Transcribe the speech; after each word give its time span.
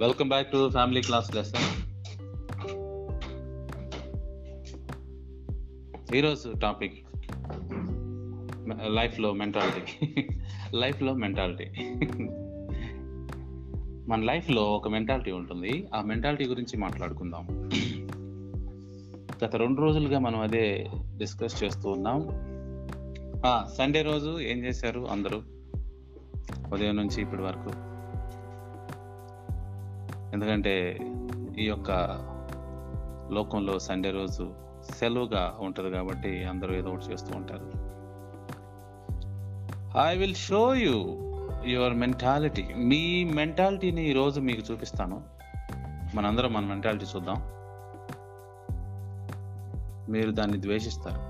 Welcome 0.00 0.28
back 0.28 0.52
to 0.52 0.70
family 0.70 1.00
class 1.00 1.34
lesson 1.34 1.64
ఈరోజు 6.14 6.52
topic 6.62 6.94
లైఫ్లో 8.86 9.32
mentality 9.32 10.16
లైఫ్లో 10.74 11.14
మెంటాలిటీ 11.14 11.64
మన 14.08 14.20
లైఫ్లో 14.20 14.62
ఒక 14.62 14.88
మెంటాలిటీ 14.88 15.32
ఉంటుంది. 15.32 15.86
ఆ 15.94 16.02
మెంటాలిటీ 16.02 16.44
గురించి 16.44 16.78
మాట్లాడుకుందాం. 16.78 17.70
గత 19.44 19.56
రెండు 19.56 19.80
రోజులుగా 19.80 20.18
మనం 20.18 20.40
అదే 20.40 20.90
డిస్కస్ 21.16 21.64
చేస్తూ 21.64 21.90
ఉన్నాం. 21.90 22.26
సండే 23.78 24.02
రోజు 24.02 24.40
ఏం 24.40 24.64
చేశారు 24.64 25.00
అందరూ? 25.00 25.42
ఉదయం 26.72 26.96
నుంచి 26.96 27.22
ఇప్పటి 27.22 27.42
వరకు. 27.42 27.89
ఎందుకంటే 30.32 30.74
ఈ 31.58 31.66
యొక్క 31.66 31.90
లోకంలో 33.30 33.78
సండే 33.78 34.10
రోజు 34.10 34.54
సెలవుగా 34.98 35.58
ఉంటుంది 35.60 35.90
కాబట్టి 35.90 36.44
అందరూ 36.44 36.74
ఏదో 36.74 36.88
ఒకటి 36.90 37.04
చేస్తూ 37.04 37.36
ఉంటారు. 37.36 37.66
I 40.08 40.16
will 40.16 40.34
show 40.34 40.74
you 40.74 40.96
your 41.66 41.94
mentality 41.94 42.62
మీ 42.62 43.24
మెంటాలిటీని 43.24 44.02
ఈరోజు 44.10 44.40
మీకు 44.40 44.72
చూపిస్తాను. 44.72 45.22
మనందరం 46.14 46.52
మన 46.52 46.64
మెంటాలిటీ 46.64 47.06
చూద్దాం. 47.16 47.38
మీరు 50.12 50.30
దాన్ని 50.30 50.60
ద్వేషిస్తారు. 50.60 51.20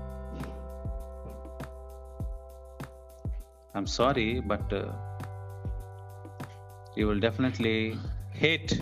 I'm 3.75 3.87
sorry 3.87 4.39
but 4.39 4.73
you 6.99 7.07
will 7.07 7.21
definitely 7.21 7.93
hate 8.33 8.73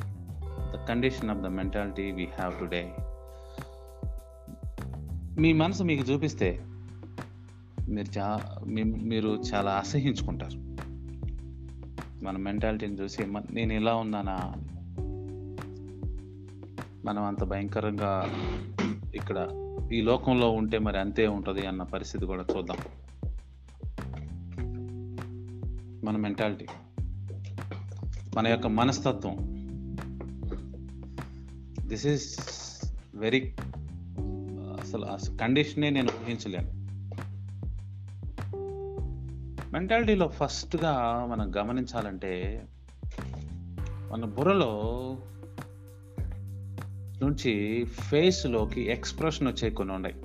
condition 0.89 1.29
of 1.29 1.37
the 1.37 1.45
mentality 1.45 2.11
we 2.11 2.25
have 2.25 2.59
today 2.59 2.93
మీ 5.41 5.53
మనసు 5.53 5.83
మీకు 5.83 6.11
చూపిస్తే 6.11 6.65
మీరు 7.89 8.19
చా 8.19 8.55
మీ- 8.67 9.03
మీరు 9.03 9.41
చాలా 9.53 9.71
అసహించుకుంటారు 9.71 10.69
మన 12.25 12.37
మెంటాలిటీని 12.37 12.93
చూసి 12.93 13.25
"మ- 13.25 13.43
నేను 13.51 13.73
ఇలా 13.73 13.95
ఉన్నానా? 13.95 14.53
మనం 17.05 17.23
అంత 17.23 17.43
భయంకరంగా 17.43 18.23
ఇక్కడ 19.15 19.47
ఈ 19.93 20.01
లోకంలో 20.01 20.51
ఉంటే 20.51 20.79
మరి 20.79 20.99
అంతే 20.99 21.27
ఉంటుంది 21.27 21.65
అన్న 21.65 21.83
పరిస్థితి 21.83 22.25
కూడా 22.25 22.45
చూద్దాం. 22.57 22.77
మన 26.03 26.17
మెంటాలిటీ 26.17 26.65
మన 28.37 28.47
యొక్క 28.47 28.67
మనస్తత్వం. 28.67 29.58
దిస్ 31.89 32.07
ఈస్ 32.07 32.39
వెరీ 33.15 33.55
అసలు 34.81 35.05
అసలు 35.05 35.37
కండిషనే 35.37 35.89
నేను 35.89 36.09
ఊహించలేను. 36.23 36.79
మెంటాలిటీలో 39.71 40.27
ఫస్ట్గా 40.27 41.25
మనం 41.29 41.55
గమనించాలంటే 41.55 42.61
మన 44.11 44.25
బుర్రలో 44.25 44.81
నుంచి 47.23 47.85
ఫేస్లోకి 47.85 48.81
ఎక్స్ప్రెషన్ 48.81 49.47
వచ్చే 49.47 49.69
కొన్ని 49.69 49.95
ఉన్నాయి. 49.95 50.15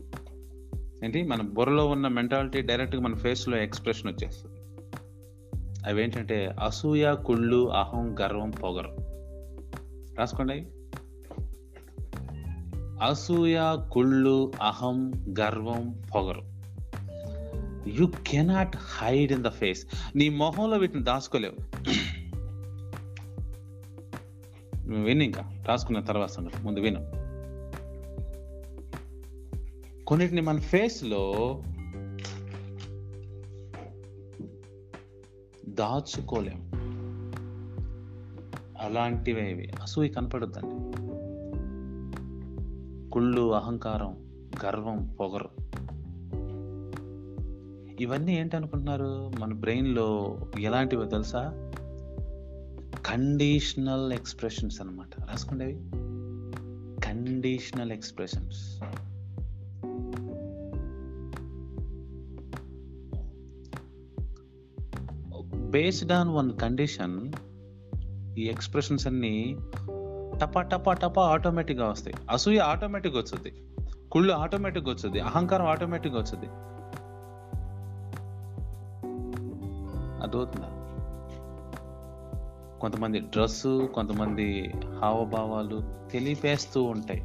ఏంటి? 1.05 1.23
మన 1.23 1.43
బుర్రలో 1.43 1.89
ఉన్న 1.89 2.09
మెంటాలిటీ 2.09 2.61
డైరెక్ట్గా 2.61 3.03
మన 3.03 3.15
ఫేస్లో 3.15 3.57
ఎక్స్ప్రెషన్ 3.57 4.11
వచ్చేస్తుంది. 4.11 4.61
అవేంటంటే 5.87 6.57
అసూయ 6.63 7.15
కుళ్ళు 7.27 7.71
అహం 7.71 8.19
గర్వం 8.21 8.51
పొగరు. 8.51 8.97
రాసుకోండి. 10.19 10.67
అసూయ 13.05 13.77
కుళ్ళు 13.93 14.53
అహం 14.63 15.13
గర్వం 15.41 16.03
పొగరు. 16.15 16.43
You 17.89 18.13
cannot 18.27 18.77
hide 18.77 19.33
in 19.33 19.43
the 19.43 19.49
face 19.49 19.87
నీ 20.17 20.29
మొహంలో 20.29 20.77
వీటిని 20.77 21.05
దాచుకోలేవు. 21.05 21.57
నువ్వు 24.77 25.05
విను 25.05 25.23
ఇంకా. 25.23 25.65
రాసుకున్న 25.69 26.01
తర్వాత 26.01 26.29
సంగతి. 26.29 26.63
ముందు 26.63 26.81
విను. 26.81 27.25
కొన్నిటిని 30.05 30.41
మన 30.41 30.59
ఫేస్లో 30.59 31.35
దాచుకోలేం. 35.69 36.71
అలాంటివే 38.81 39.51
ఇవి. 39.51 39.73
అసూయ 39.83 40.09
కనపడద్దండి. 40.09 41.05
కుళ్ళు 43.15 43.55
అహంకారం 43.55 44.17
గర్వం 44.65 45.17
పొగరు. 45.21 45.49
ఇవన్నీ 48.03 48.39
ఏంటనుకుంటున్నారు? 48.39 49.33
మన 49.41 49.53
బ్రెయిన్లో 49.53 50.39
ఎలాంటివో 50.61 51.05
తెలుసా? 51.05 51.71
కండిషనల్ 53.07 54.13
ఎక్స్ప్రెషన్స్ 54.13 54.81
అనమాట 54.81 55.31
రాసుకోండి 55.31 55.81
conditional 57.07 57.93
expressions. 57.93 58.81
Based 65.71 66.13
on 66.13 66.29
one 66.29 66.59
condition 66.59 67.33
ఈ 68.39 68.43
ఎక్స్ప్రెషన్స్ 68.43 69.07
అన్నీ 69.07 69.57
టపా 70.35 70.63
టపా 70.63 70.93
టపా 70.93 71.29
ఆటోమేటిక్గా 71.29 71.89
వస్తాయి. 71.89 72.17
అసూయ 72.31 72.59
ఆటోమేటిక్ 72.59 73.17
వచ్చుద్ది 73.17 73.53
కుళ్ళు 74.13 74.33
ఆటోమేటిక్ 74.33 74.89
వచ్చుద్ది 74.89 75.21
అహంకారం 75.21 75.67
ఆటోమేటిక్గా 75.67 76.21
వచ్చుద్ది 76.21 76.47
అర్థమవుతుందా? 80.23 80.71
కొంతమంది 82.81 83.19
డ్రెస్సు 83.19 83.89
కొంతమంది 83.95 84.73
హావభావాలు 85.03 86.09
తెలిపేస్తూ 86.13 86.83
ఉంటాయి. 86.83 87.25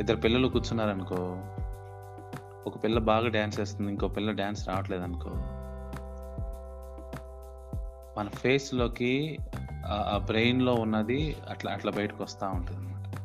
ఇద్దరు 0.00 0.16
పిల్లలు 0.16 0.48
కూర్చున్నారనుకో 0.48 1.16
ఒక 2.66 2.84
పిల్ల 2.84 2.98
బాగా 2.98 3.28
డ్యాన్స్ 3.28 3.58
వేస్తుంది 3.60 3.90
ఇంకో 3.90 4.08
పిల్ల 4.08 4.30
డ్యాన్స్ 4.30 4.68
రావట్లేదు 4.68 5.02
అనుకో 5.02 5.30
మన 8.18 8.28
ఫేస్లోకి 8.28 9.38
ఆ 9.86 10.22
బ్రెయిన్లో 10.26 10.74
ఉన్నది 10.74 11.36
అట్లా 11.50 11.72
అట్లా 11.72 11.92
బయటకు 11.92 12.22
వస్తూ 12.22 12.46
ఉంటుంది 12.46 12.80
అనమాట 12.80 13.16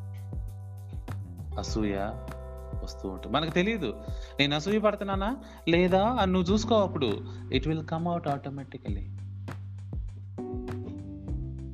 అసూయ 1.59 1.95
వస్తూ 2.83 3.09
ఉంటుంది. 3.09 3.35
మనకు 3.35 3.49
తెలియదు 3.49 3.93
నేను 4.39 4.55
అసూయ 4.55 4.79
పడుతున్నానా? 4.79 5.37
లేదా? 5.69 6.05
అని 6.05 6.31
నువ్వు 6.31 6.53
చూసుకో 6.53 6.75
అప్పుడు. 6.75 7.25
It 7.53 7.67
will 7.67 7.85
come 7.85 8.07
out 8.07 8.27
automatically 8.27 9.15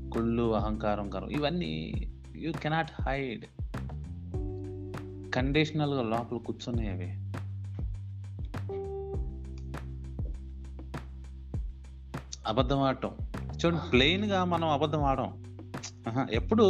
కుళ్ళు 0.09 0.55
అహంకారం 0.55 1.13
గర్వం 1.15 1.29
ఇవన్నీ 1.29 1.93
యూ 2.35 2.51
కెనాట్ 2.51 2.91
హైడ్ 3.01 3.45
కండిషనల్గా 5.31 6.01
లోపల 6.01 6.37
కూర్చున్నాయి 6.37 6.89
అవి 6.89 7.24
అబద్ధం 12.47 12.81
ఆడటం 12.81 13.11
చూడండి 13.56 13.89
ప్లెయిన్గా 13.91 14.45
మనం 14.45 14.69
అబద్ధం 14.69 15.03
ఆడం 15.03 15.29
ఎప్పుడు 16.31 16.66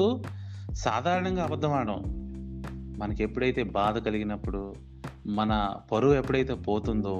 సాధారణంగా 0.74 1.44
అబద్ధం 1.44 1.74
ఆడం 1.74 2.00
మనకి 2.98 3.24
ఎప్పుడైతే 3.24 3.64
బాధ 3.64 3.98
కలిగినప్పుడు 3.98 4.62
మన 5.28 5.52
పరువు 5.92 6.14
ఎప్పుడైతే 6.14 6.54
పోతుందో 6.54 7.16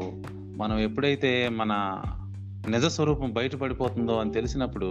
మనం 0.58 0.80
ఎప్పుడైతే 0.80 1.50
మన 1.50 1.74
నిజ 2.68 2.86
స్వరూపం 2.86 3.34
బయటపడిపోతుందో 3.34 4.20
అని 4.20 4.34
తెలిసినప్పుడు 4.34 4.90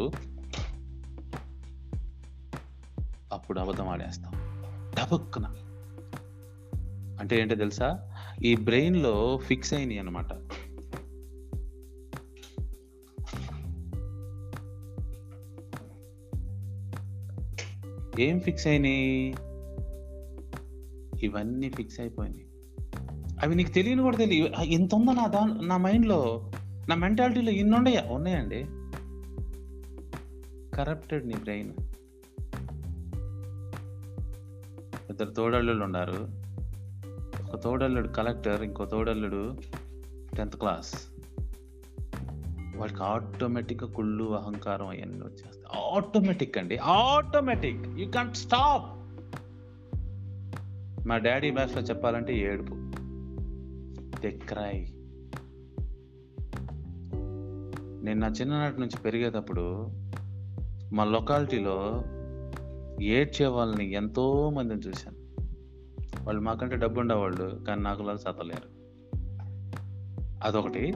అప్పుడు 3.32 3.60
అబద్ధం 3.60 3.88
ఆడేస్తాం 3.88 4.32
డబక్కున 4.94 5.46
అంటే 7.20 7.40
ఏంటో 7.40 7.54
తెలుసా? 7.54 7.88
ఈ 8.42 8.54
బ్రెయిన్లో 8.56 9.12
ఫిక్స్ 9.38 9.74
అయినాయి 9.74 9.98
అనమాట 9.98 10.30
ఏం 18.20 18.40
ఫిక్స్ 18.40 18.66
అయినాయి? 18.66 19.34
ఇవన్నీ 21.26 21.70
ఫిక్స్ 21.70 22.00
అయిపోయినాయి. 22.00 22.46
అవి 23.42 23.54
నీకు 23.54 23.70
తెలియని 23.70 24.02
కూడా 24.02 24.16
తెలియ 24.16 24.64
ఇంత 24.64 24.94
ఉందో 24.94 25.12
నా 25.12 25.26
దా 25.26 25.60
నా 25.62 25.76
మైండ్లో 25.76 26.50
నా 26.88 26.94
మెంటాలిటీలో 26.94 27.52
ఇన్ని 27.52 27.76
ఉన్నాయా 27.76 28.04
ఉన్నాయండి. 28.10 28.66
కరప్టెడ్ 30.76 31.28
నీ 31.28 31.34
బ్రెయిన్ 31.34 31.72
ఇద్దరు 35.10 35.30
తోడల్లుడు 35.30 35.84
ఉన్నారు. 35.84 36.28
ఒక 37.44 37.60
తోడల్లుడు 37.60 38.08
కలెక్టర్ 38.08 38.62
ఇంకో 38.62 38.84
తోడల్లుడు 38.84 39.56
టెన్త్ 40.36 40.56
క్లాస్ 40.56 40.94
వాడికి 42.76 43.02
ఆటోమేటిక్గా 43.02 43.90
కుళ్ళు 43.90 44.24
అహంకారం 44.24 44.86
అవన్నీ 44.86 45.18
వచ్చేస్తాయి. 45.18 45.53
ఆటోమేటిక్ 45.74 46.58
అండి. 46.58 46.76
ఆటోమేటిక్. 46.76 47.86
యూ 47.98 48.10
కాంట్ 48.10 48.36
స్టాప్ 48.36 48.94
మా 51.06 51.18
డాడీ 51.18 51.50
భాషలో 51.50 51.82
చెప్పాలంటే 51.82 52.38
ఏడుపు. 52.38 52.74
దే 54.20 54.30
క్రై 54.30 54.86
నేను 58.04 58.20
నా 58.20 58.26
చిన్ననాటి 58.26 58.80
నుంచి 58.80 59.02
పెరిగేటప్పుడు 59.04 59.90
మా 60.92 61.04
లొకాలిటీలో 61.04 62.04
ఏడ్చే 63.02 63.46
వాళ్ళని 63.46 63.92
ఎంతో 63.92 64.50
మందిని 64.50 64.80
చూశాను. 64.80 65.16
వాళ్ళు 66.24 66.42
మాకంటే 66.42 66.76
డబ్బు 66.76 67.00
ఉండేవాళ్ళు 67.00 67.64
కానీ 67.68 67.82
నాకు 67.82 68.02
వాళ్ళు 68.02 68.22
సతలేరు 68.22 68.68
అదొకటి. 70.44 70.94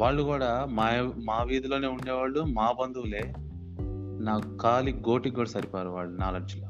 వాళ్ళు 0.00 0.22
కూడా 0.22 0.66
మా 0.70 1.12
మా 1.24 1.42
వీధిలోనే 1.42 1.86
ఉండేవాళ్ళు 1.86 2.40
మా 2.40 2.72
బంధువులే. 2.80 3.32
నా 4.24 4.58
కాలి 4.60 5.02
గోటికి 5.08 5.36
కూడా 5.36 5.48
సరిపారు 5.48 5.88
వాళ్ళు 5.88 6.18
నాలెడ్జ్లో 6.18 6.68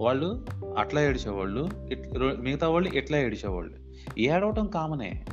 వాళ్ళు 0.00 0.46
అట్లా 0.78 1.00
ఏడిచేవాళ్ళు 1.00 1.68
ఇట్- 1.92 2.40
మిగతా 2.40 2.68
వాళ్ళు 2.68 2.88
ఇట్లా 2.88 3.18
ఏడిచేవాళ్ళు. 3.18 3.74
ఏడవటం 4.18 4.66
కామనే. 4.66 5.24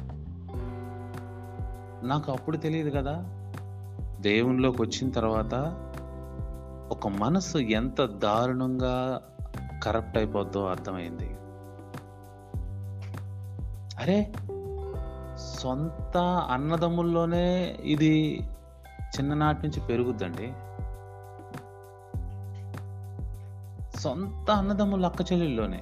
నాకు 2.03 2.31
అప్పుడు 2.31 2.57
తెలియదు 2.57 2.89
కదా 2.89 3.15
దేవునిలోకి 4.21 4.81
వచ్చిన 4.81 5.11
తర్వాత 5.11 5.53
ఒక 6.91 7.07
మనసు 7.07 7.57
ఎంత 7.57 8.01
దారుణంగా 8.01 9.21
కరప్ట్ 9.83 10.17
అయిపోద్దో 10.17 10.65
అర్థమైంది. 10.65 11.29
అరే 13.99 14.33
సొంత 15.45 16.17
అన్నదమ్ముల్లోనే 16.51 17.77
ఇది 17.83 18.43
చిన్ననాటి 18.99 19.67
నుంచి 19.67 19.87
పెరుగుద్దండి. 19.87 20.47
సొంత 23.99 24.51
అన్నదమ్ముల 24.51 25.05
అక్క 25.05 25.31
చెల్లెల్లోనే. 25.31 25.81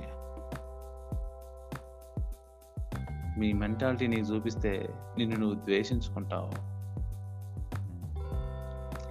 మీ 3.40 3.54
మెంటాలిటీ 3.54 4.08
నీకు 4.08 4.22
చూపిస్తే 4.22 4.90
నిన్ను 5.18 5.38
నువ్వు 5.38 5.56
ద్వేషించుకుంటావు. 5.56 6.74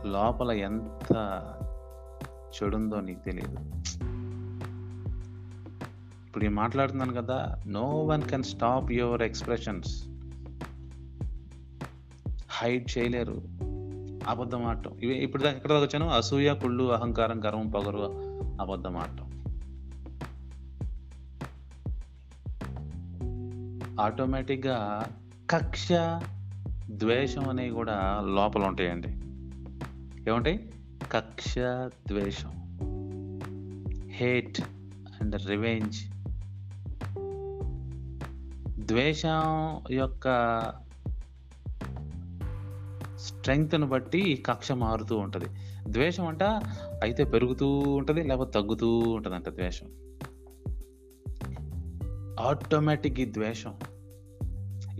లోపల 0.07 0.51
ఎంత 0.51 1.15
చెడుందో 2.57 3.01
నీకు 3.01 3.21
తెలియదు 3.21 3.57
ఇప్పుడు 6.27 6.45
నేను 6.45 6.57
మాట్లాడుతున్నాను 6.57 7.13
కదా 7.13 7.59
no 7.67 7.87
one 8.05 8.23
can 8.23 8.43
stop 8.43 8.93
your 8.93 9.23
expressions 9.23 10.09
hide 12.63 12.99
చేయలేరు. 12.99 13.43
అబద్ధం 14.29 14.65
ఆడటం. 14.65 14.99
ఇవి 15.03 15.15
ఇప్పుడు 15.15 15.45
ఎక్కడ 15.45 15.71
దాకా 15.71 15.85
వచ్చాను? 15.85 16.09
అసూయ 16.09 16.55
కుళ్ళు 16.55 16.93
అహంకారం 16.93 17.45
గర్వం 17.45 17.71
పొగరు 17.71 17.99
అబద్ధం 18.61 18.97
ఆడటం. 18.97 19.33
ఆటోమేటిక్గా 24.01 25.03
కక్ష 25.51 25.89
ద్వేషం 26.91 27.49
అనేవి 27.49 27.71
కూడా 27.71 28.23
లోపల 28.35 28.63
ఉంటాయండి. 28.63 29.09
ఏముంటాయి? 30.31 30.71
కక్ష 31.13 31.55
ద్వేషం. 32.09 32.51
Hate 34.11 34.61
and 35.21 35.49
revenge. 35.49 35.97
ద్వేషం 38.87 39.81
యొక్క 39.91 40.29
స్ట్రెంగ్త్ను 43.23 43.87
బట్టి 43.87 44.45
కక్ష 44.47 44.73
మారుతూ 44.73 45.17
ఉంటుంది. 45.17 45.47
ద్వేషం 45.89 46.27
అంట 46.27 46.43
అయితే 47.03 47.25
పెరుగుతూ 47.25 47.69
ఉంటుంది 47.69 48.23
లేకపోతే 48.23 48.51
తగ్గుతూ 48.51 48.99
ఉంటుంది 48.99 49.37
అంట 49.37 49.49
ద్వేషం. 49.49 49.87
ఆటోమేటిక్ 52.41 53.21
ఈ 53.21 53.25
ద్వేషం. 53.25 53.75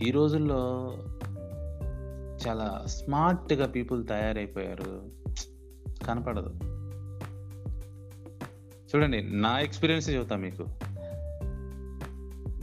ఈ 0.07 0.11
రోజుల్లో 0.11 0.93
చాలా 2.47 2.83
స్మార్ట్గా 2.87 3.67
పీపుల్ 3.67 4.07
తయారైపోయారు. 4.07 5.11
కనపడదు. 6.05 6.55
చూడండి 8.97 9.23
నా 9.23 9.59
ఎక్స్పీరియన్స్ 9.59 10.11
చెబుతా 10.11 10.37
మీకు. 10.37 10.67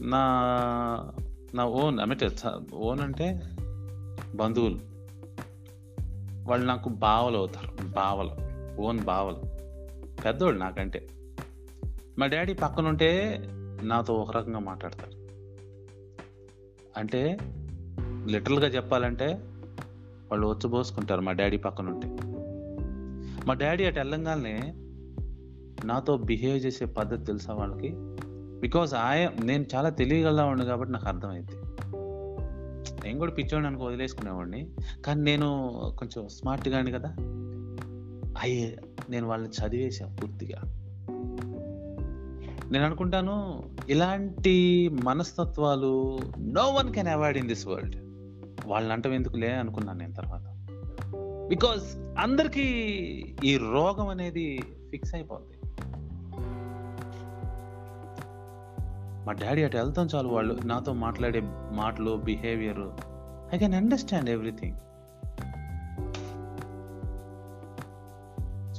నా 0.02 0.24
నా 1.56 1.66
ఓన్ 1.66 2.00
అంటే 2.00 2.30
ఓన్ 2.74 3.00
అంటే 3.00 3.42
బంధువులు. 4.36 4.89
వాళ్ళు 6.48 6.66
నాకు 6.66 6.90
బావలు 6.90 7.38
అవుతారు 7.38 7.88
బావలు 7.88 8.32
ఓన్ 8.82 9.00
బావలు. 9.00 9.60
పెద్దోళ్ళు 10.22 10.60
నాకంటే. 10.60 11.08
మా 12.20 12.26
డాడీ 12.26 12.54
పక్కన 12.54 12.88
ఉంటే 12.88 13.42
నాతో 13.84 14.14
ఒక 14.14 14.38
రకంగా 14.38 14.60
మాట్లాడతారు 14.60 15.12
అంటే 16.98 17.38
లిటరల్గా 18.28 18.68
చెప్పాలంటే 18.68 19.26
వాళ్ళు 20.32 20.48
వచ్చబోసుకుంటారు 20.48 21.22
మా 21.22 21.32
డాడీ 21.32 21.58
పక్కన 21.58 21.90
ఉంటే 21.90 22.18
మా 23.48 23.54
డాడీ 23.54 23.86
అటు 23.86 24.00
వెళ్ళంగానే 24.00 24.74
నాతో 25.86 26.18
బిహేవ్ 26.18 26.66
చేసే 26.66 26.86
పద్ధతి 26.86 27.26
తెలుసా 27.26 27.54
వాళ్ళకి? 27.54 27.94
బికాజ్ 28.60 28.94
ఆయ 28.94 29.30
నేను 29.44 29.66
చాలా 29.76 29.90
తెలియగలవాడిని 29.90 30.66
కాబట్టి 30.66 30.94
నాకు 30.94 31.08
అర్థమైంది. 31.08 31.52
నేను 33.04 33.20
కూడా 33.20 33.32
పిచ్చోడిని 33.32 33.68
అనుకో 33.68 33.86
వదిలేసుకునేవాడిని. 33.86 34.70
కానీ 35.06 35.22
నేను 35.22 35.72
కొంచెం 35.98 36.28
స్మార్ట్ 36.28 36.68
గాని 36.68 36.92
కదా. 36.92 37.16
అయ్యే 38.40 38.78
నేను 39.10 39.28
వాళ్ళని 39.28 39.68
చదివేసా 39.68 40.16
పూర్తిగా. 40.24 40.62
నేను 42.72 42.86
అనుకుంటాను 42.86 43.64
ఇలాంటి 43.90 44.90
మనస్తత్వాలు 45.04 46.20
no 46.40 46.62
one 46.62 46.94
can 46.94 47.08
avoid 47.08 47.38
in 47.38 47.48
this 47.48 47.68
world 47.68 47.96
వాళ్ళని 48.66 48.94
అంటం 48.94 49.14
ఎందుకులే 49.14 49.52
అనుకున్నాను 49.52 50.00
నేను 50.00 50.14
తర్వాత. 50.14 50.56
బికాస్ 51.50 51.96
అందరికీ 52.20 52.62
ఈ 53.44 53.58
రోగం 53.58 54.08
అనేది 54.08 54.60
ఫిక్స్ 54.92 55.16
అయిపోద్ది. 55.16 55.59
మా 59.30 59.34
డాడీ 59.34 59.64
అటు 59.64 59.78
వెళ్తాం 59.78 60.06
చాలు 60.06 60.28
వాళ్ళు 60.28 60.60
నాతో 60.66 60.94
మాట్లాడే 60.94 61.42
మాటలు 61.72 62.18
behaviour 62.18 62.80
I 63.54 63.58
can 63.58 63.74
understand 63.74 64.30
everything 64.30 64.76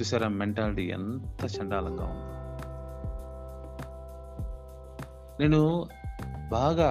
చూసారా 0.00 0.28
మెంటాలిటీ 0.28 0.82
ఎంత 0.82 1.60
చండాలంగా 1.60 2.04
ఉందో. 2.04 2.26
నేను 5.40 5.86
బాగా 6.50 6.88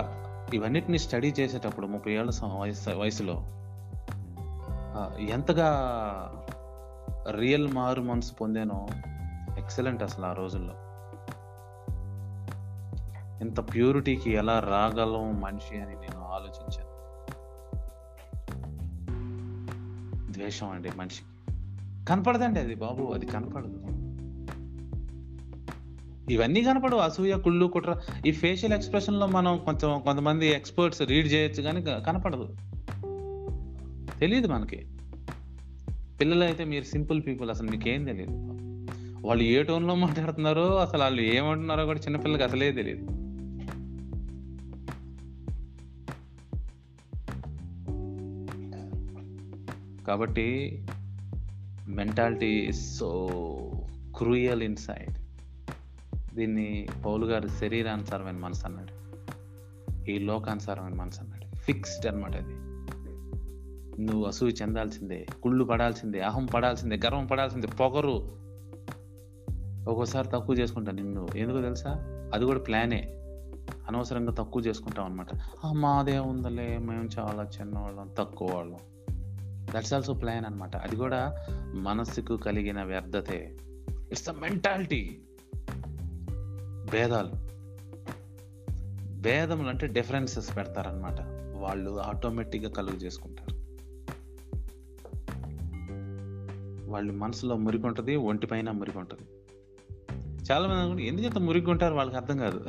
ఇవన్నిటిని 0.53 0.99
స్టడీ 0.99 1.33
చేసేటప్పుడు 1.39 1.87
ముప్పై 1.87 2.13
ఏళ్ళ 2.13 2.31
వయసు 2.59 2.89
వయసులో 2.89 3.33
ఎంతగా 5.25 5.69
రియల్ 7.31 7.73
మారు 7.73 8.01
మనసు 8.01 8.33
పొందానో 8.33 8.87
ఎక్సలెంట్ 9.57 10.03
అసలు 10.03 10.25
ఆ 10.25 10.33
రోజుల్లో. 10.33 10.73
ఇంత 13.41 13.73
ప్యూరిటీకి 13.73 14.31
ఎలా 14.31 14.59
రాగలం 14.59 15.41
మనిషి 15.41 15.77
అని 15.77 15.95
నేను 15.95 16.19
ఆలోచించాను. 16.19 16.89
ద్వేషం 20.31 20.69
అండి 20.69 20.89
మనిషికి. 20.97 21.25
కనపడదండి 22.05 22.59
అది 22.59 22.75
బాబు 22.75 23.13
అది 23.13 23.25
కనపడదు. 23.25 23.83
ఇవన్నీ 26.33 26.63
కనపడవు 26.63 26.99
అసూయ 26.99 27.37
కుళ్ళు 27.37 27.65
కుట్ర. 27.65 28.01
ఈ 28.25 28.31
ఫేషియల్ 28.31 28.73
ఎక్స్ప్రెషన్లో 28.73 29.27
మనం 29.27 29.57
కొంచెం 29.57 29.99
కొంతమంది 29.99 30.47
ఎక్స్పర్ట్స్ 30.47 31.01
రీడ్ 31.01 31.33
చేయొచ్చు 31.33 31.61
కానీ 31.61 31.81
కనపడదు. 31.81 32.55
తెలియదు 34.19 34.47
మనకి. 34.47 34.87
పిల్లలు 36.19 36.43
అయితే 36.43 36.63
మీరు 36.63 36.83
సింపుల్ 36.83 37.21
పీపుల్ 37.27 37.49
అసలు 37.49 37.71
మీకేం 37.71 38.05
తెలియదు 38.05 38.31
వాళ్ళు 39.27 39.43
ఏ 39.43 39.63
టోన్లో 39.63 39.95
మాట్లాడుతున్నారో 39.95 40.75
అసలు 40.75 41.01
వాళ్ళు 41.01 41.21
ఏమంటున్నారో 41.21 41.85
కూడా 41.85 41.99
చిన్నపిల్లలకి 41.99 42.43
అసలే 42.43 42.71
తెలియదు 42.71 43.18
కాబట్టి 50.09 50.87
mentality 51.87 52.45
is 52.45 52.97
so 52.97 53.29
cruel 54.17 54.63
inside 54.63 55.13
దీన్ని 56.35 56.87
పౌలు 57.05 57.25
గారు 57.25 57.47
శరీరానుసారమైన 57.47 58.37
మనసు 58.37 58.67
అన్నాడు. 58.67 58.99
ఈ 60.09 60.19
లోకానుసారమైన 60.19 60.93
మనసు 60.93 61.21
అన్నాడు. 61.21 61.55
ఫిక్స్డ్ 61.55 62.07
అన్నమాట 62.07 62.35
అది. 62.35 62.53
నువ్వు 64.03 64.25
అసూయ 64.25 64.51
చెందాల్సిందే 64.61 65.27
కుళ్ళు 65.43 65.65
పడాల్సిందే 65.65 66.19
అహం 66.19 66.45
పడాల్సిందే 66.45 66.99
గర్వం 67.05 67.25
పడాల్సిందే 67.25 67.67
పొగరు. 67.67 68.39
ఒక్కోసారి 69.89 70.27
తక్కువ 70.27 70.55
చేసుకుంటా 70.55 70.91
నిన్ను. 70.91 71.27
ఎందుకో 71.35 71.61
తెలుసా? 71.61 71.91
అది 72.33 72.45
కూడా 72.45 72.59
ప్లానే 72.59 73.15
అనవసరంగా 73.87 74.31
తక్కువ 74.31 74.61
చేసుకుంటాం 74.61 75.05
అనమాట 75.05 75.27
మాదే 75.71 76.17
ఉందలే 76.19 76.77
మేము 76.77 77.09
చాలా 77.19 77.49
చిన్నవాళ్ళం 77.61 78.09
తక్కువ 78.17 78.55
వాళ్ళం. 78.55 78.79
దట్స్ 79.75 79.93
ఆల్సో 79.93 80.13
ప్లాన్ 80.13 80.45
అనమాట 80.45 80.75
అది 80.75 80.95
కూడా 80.95 81.35
మనస్సుకు 81.75 82.37
కలిగిన 82.37 82.83
వ్యర్థతే. 82.83 83.57
ఇట్స్ 83.89 84.29
అ 84.29 84.31
మెంటాలిటీ 84.31 85.17
భేదాలు. 86.91 87.49
భేదములు 89.21 89.67
అంటే 89.67 89.87
డిఫరెన్సెస్ 89.87 90.57
పెడతారనమాట 90.57 91.21
వాళ్ళు 91.61 92.01
ఆటోమేటిక్గా 92.01 92.69
కలుగు 92.69 92.95
చేసుకుంటారు. 92.95 93.59
వాళ్ళు 96.91 97.13
మనసులో 97.13 97.55
మురిగుంటుంది 97.55 98.15
ఒంటిపైన 98.15 98.71
మురిగుంటుంది 98.71 99.27
చాలామంది 100.51 100.79
అనుకుంటే 100.79 101.07
ఎందుకంత 101.07 101.37
ఇంత 101.37 101.83
వాళ్ళకి 101.83 102.17
అర్థం 102.17 102.37
కాదు. 102.37 102.65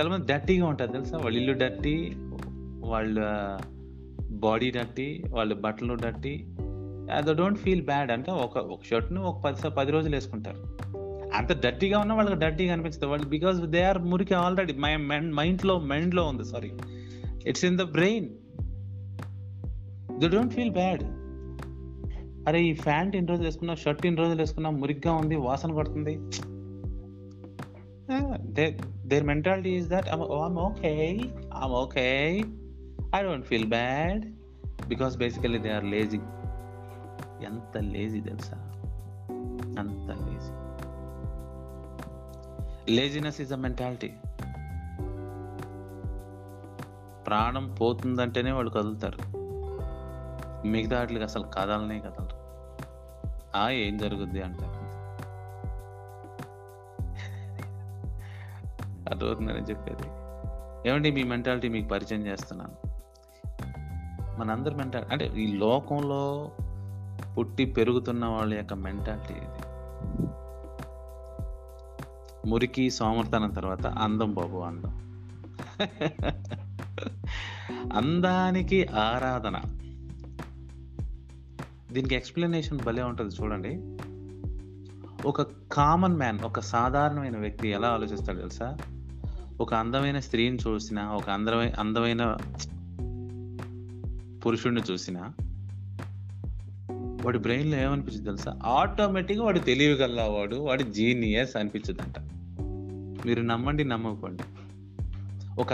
చాలామంది 0.00 0.32
డర్టీగా 0.32 0.66
ఉంటారు 0.66 0.92
తెలుసా? 0.92 1.16
వాళ్ళ 1.16 1.36
ఇల్లు 1.36 1.52
డర్టీ 1.52 2.14
వాళ్ళ 2.78 3.20
బాడీ 4.30 4.70
దట్టి 4.70 5.24
వాళ్ళ 5.28 5.54
బట్టలు 5.54 5.94
dirty 5.94 6.44
they 7.18 7.36
don't 7.36 7.58
feel 7.58 7.82
bad 7.82 8.10
అంటే 8.10 8.32
ఒక 8.32 8.58
ఒక 8.58 8.80
షర్ట్ను 8.84 9.22
ఒక 9.22 9.42
పది 9.42 9.70
పది 9.70 9.92
రోజులు 9.92 10.16
వేసుకుంటారు. 10.16 10.80
అంత 11.34 11.62
డర్టీగా 11.64 11.98
ఉన్నా 11.98 12.14
వాళ్ళకి 12.14 12.36
డర్టీగా 12.36 12.72
అనిపిస్తుంది 12.72 13.10
వాళ్ళు 13.10 13.26
బికాస్ 13.26 13.58
దే 13.58 13.82
ఆర్ 13.82 13.98
మురికి 13.98 14.34
ఆల్రెడీ 14.34 14.72
మై 14.72 14.96
మైండ్లో 15.22 15.78
మైండ్లో 15.78 16.26
ఉంది 16.26 16.44
sorry 16.44 16.70
it's 17.46 17.64
in 17.64 17.78
the 17.78 17.82
brain 17.82 18.28
they 20.20 20.28
don't 20.28 20.54
feel 20.54 20.70
bad 20.70 21.02
అరే 22.48 22.62
ఈ 22.62 22.72
ప్యాంట్ 22.72 23.16
ఇన్ని 23.16 23.30
రోజులు 23.30 23.46
వేసుకున్నా 23.46 23.74
షర్ట్ 23.74 24.06
ఇన్ని 24.06 24.20
రోజులు 24.20 24.38
వేసుకున్నా 24.38 24.70
మురిగ్గా 24.70 25.12
ఉంది 25.12 25.36
వాసన 25.36 25.72
కొడుతుంది 25.72 26.18
their 29.08 29.24
mentality 29.24 29.70
is 29.70 29.88
that 29.88 30.08
I'm 30.08 30.58
okay 30.58 31.20
I'm 31.64 31.72
okay 31.72 32.40
I 33.16 33.22
don't 33.22 33.46
feel 33.46 33.68
bad 33.68 34.26
because 34.88 35.16
basically 35.16 35.58
they 35.58 35.70
are 35.70 35.84
lazy 35.84 36.20
ఎంత 37.44 37.78
లేజీ 37.78 38.20
తెలుసా? 38.20 38.56
అంత 39.78 40.10
lazy 40.10 40.52
laziness 42.94 43.40
is 43.40 43.52
a 43.52 43.56
mentality 43.56 44.12
ప్రాణం 47.26 47.74
పోతుందంటేనే 47.74 48.52
వాళ్ళు 48.52 48.70
కదులుతారు. 48.70 49.40
మిగతా 50.66 50.98
వాటికి 50.98 51.22
అసలు 51.22 51.42
కదలనే 51.42 52.00
కదలరు. 52.00 52.36
ఆ 53.56 53.70
ఏం 53.70 53.98
జరుగుద్ది 53.98 54.42
అంటారు? 54.42 54.64
అర్థమవుతుందని 59.10 59.56
చెప్పేది? 59.56 60.08
ఏమండి 60.88 61.10
మీ 61.10 61.22
మెంటాలిటీ 61.22 61.68
మీకు 61.68 61.88
పరిచయం 61.88 62.26
చేస్తున్నాను. 62.26 62.89
మనందరి 64.40 64.74
మెంటాలిటీ 64.74 65.10
అంటే 65.10 65.32
ఈ 65.42 65.56
లోకంలో 65.56 66.50
పుట్టి 67.38 67.64
పెరుగుతున్న 67.64 68.24
వాళ్ళ 68.26 68.54
యొక్క 68.54 68.74
మెంటాలిటీ 68.74 69.34
ఇది 69.34 69.60
మురికి 72.46 72.90
సోమర్తనం 72.90 73.50
తర్వాత 73.50 73.86
అందం 73.86 74.34
బాబు 74.34 74.58
అందం. 74.58 74.92
అందానికి 77.92 78.86
ఆరాధన. 78.86 79.60
దీనికి 81.92 82.14
ఎక్స్ప్లెనేషన్ 82.14 82.80
భలే 82.86 83.02
ఉంటుంది 83.02 83.34
చూడండి. 83.34 83.72
ఒక 85.28 85.42
కామన్ 85.72 86.16
మ్యాన్ 86.16 86.40
ఒక 86.40 86.60
సాధారణమైన 86.60 87.36
వ్యక్తి 87.36 87.68
ఎలా 87.68 87.88
ఆలోచిస్తాడు 87.88 88.38
తెలుసా? 88.38 88.76
ఒక 89.60 89.74
అందమైన 89.74 90.18
స్త్రీని 90.18 90.58
చూసినా 90.66 91.12
ఒక 91.12 91.30
అందమైన 91.30 91.72
అందమైన 91.78 92.36
పురుషుడిని 94.46 94.80
చూసినా 94.90 95.32
వాడి 97.24 97.38
బ్రెయిన్లో 97.38 97.78
ఏమనిపించదు 97.78 98.24
తెలుసా? 98.24 98.58
ఆటోమేటిక్గా 98.64 99.44
వాడు 99.44 99.58
తెలివి 99.58 100.04
వాడు 100.58 100.82
జీనియస్ 100.82 101.56
అనిపించదంట 101.56 102.14
మీరు 103.26 103.42
నమ్మండి 103.42 103.84
నమ్మకండి. 103.84 104.42
ఒక 105.60 105.72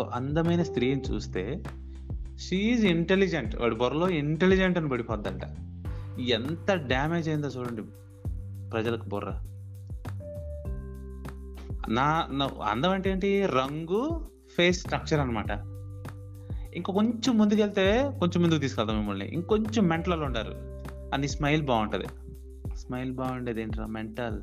అందమైన 0.00 0.62
స్త్రీని 0.62 1.00
చూస్తే 1.00 1.62
షీఈ్ 2.38 2.84
ఇంటెలిజెంట్ 2.84 3.56
వాడి 3.56 3.74
బొరలో 3.74 4.08
ఇంటెలిజెంట్ 4.08 4.78
అని 4.78 4.88
పడిపోద్దంట. 4.88 5.40
ఎంత 6.20 6.74
డ్యామేజ్ 6.74 7.28
అయిందో 7.28 7.48
చూడండి 7.48 7.82
ప్రజలకు 8.70 9.06
బుర్ర. 9.08 9.42
నా 11.88 12.28
అందం 12.64 12.90
అంటే 12.90 13.10
ఏంటి? 13.10 13.46
రంగు 13.46 14.30
ఫేస్ 14.56 14.80
స్ట్రక్చర్ 14.80 15.20
అనమాట 15.20 15.75
ఇంకా 16.74 16.92
కొంచెం 16.92 17.38
ముందుకెళ్తే 17.38 18.12
కొంచెం 18.20 18.42
ముందుకు 18.42 18.58
తీసుకెళ్తాం 18.58 18.96
మిమ్మల్ని. 18.96 19.26
ఇంకొంచెం 19.26 19.84
మెంటల్ 19.84 20.22
ఉంటారు 20.22 20.52
అని 21.14 21.28
స్మైల్ 21.28 21.62
బాగుంటుంది. 21.62 22.04
స్మైల్ 22.76 23.12
బాగుండేది 23.12 23.62
ఏంట్రా? 23.62 23.86
మెంటల్. 23.86 24.42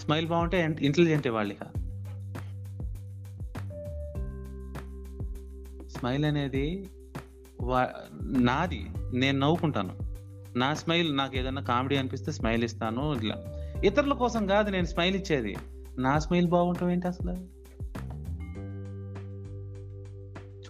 స్మైల్ 0.00 0.26
బాగుంటే 0.26 0.76
ఇంటెలిజెంట్ 0.80 1.26
ఇక. 1.26 1.64
స్మైల్ 5.98 6.24
అనేది 6.24 6.90
వా- 7.60 8.26
నాది. 8.42 8.86
నేను 9.14 9.38
నవ్వుకుంటాను. 9.38 9.98
నా 10.58 10.74
స్మైల్ 10.74 11.16
నాకు 11.16 11.36
ఏదైనా 11.36 11.62
కామెడీ 11.62 11.96
అనిపిస్తే 11.96 12.32
స్మైల్ 12.32 12.64
ఇస్తాను. 12.64 13.14
ఇట్లా. 13.14 13.34
ఇతరుల 13.84 14.12
కోసం 14.12 14.46
కాదు 14.46 14.70
నేను 14.70 14.86
స్మైల్ 14.86 15.16
ఇచ్చేది. 15.16 15.56
నా 15.98 16.18
స్మైల్ 16.18 16.48
బాగుంటాం 16.48 16.90
ఏంటి 16.90 17.08
అసలు? 17.08 17.55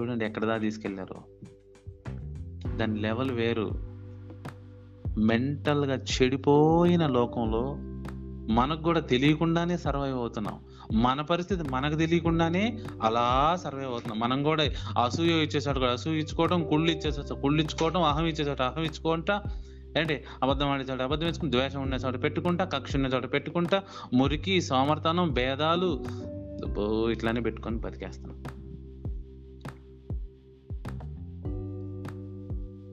చూడండి 0.01 0.25
ఎక్కడ 0.25 0.45
దా 0.45 0.59
తీసుకెళ్ళారు 0.59 1.19
దాని 2.77 3.01
లెవెల్ 3.01 3.31
వేరు. 3.31 3.71
మెంటల్గా 5.19 5.95
చెడిపోయిన 5.95 7.07
లోకంలో 7.07 7.77
మనకు 8.55 8.83
కూడా 8.83 9.01
తెలియకుండానే 9.01 9.77
సర్వైవ్ 9.77 10.17
అవుతున్నాం. 10.17 10.61
మన 11.03 11.21
పరిస్థితి 11.21 11.63
మనకు 11.71 11.95
తెలియకుండానే 11.95 12.79
అలా 13.03 13.59
సర్వైవ్ 13.65 13.91
అవుతున్నాం. 13.91 14.19
మనం 14.19 14.43
కూడా 14.43 14.65
అసూయ 15.03 15.43
ఇచ్చేసాడు 15.43 15.79
కూడా 15.79 15.93
అసూయ 15.93 16.19
ఇచ్చుకోవడం 16.19 16.69
కుళ్ళు 16.69 16.91
ఇచ్చేసాడు 16.93 17.41
కుళ్ళు 17.41 17.63
ఇచ్చుకోవడం 17.63 18.03
అహం 18.03 18.27
ఇచ్చేసాడు 18.27 18.63
అహం 18.63 18.83
ఇచ్చుకుంటా 18.83 19.43
ఏంటి? 19.97 20.25
అబద్ధం 20.43 20.69
ఆడేసాడు 20.69 20.99
చోట 20.99 21.03
అబద్ధం 21.03 21.27
ఇచ్చుకుని 21.27 21.53
ద్వేషం 21.53 21.83
ఉండే 21.83 21.97
చోట 21.97 22.23
పెట్టుకుంటా 22.23 22.65
కక్ష 22.65 22.97
ఉన్న 22.97 23.07
చోట 23.07 23.33
పెట్టుకుంటా 23.33 23.83
మురికి 24.15 24.61
సోమర్తనం 24.61 25.33
భేదాలు 25.33 26.05
ఇట్లానే 27.11 27.41
పెట్టుకొని 27.41 27.77
బతికేస్తున్నాం. 27.79 28.66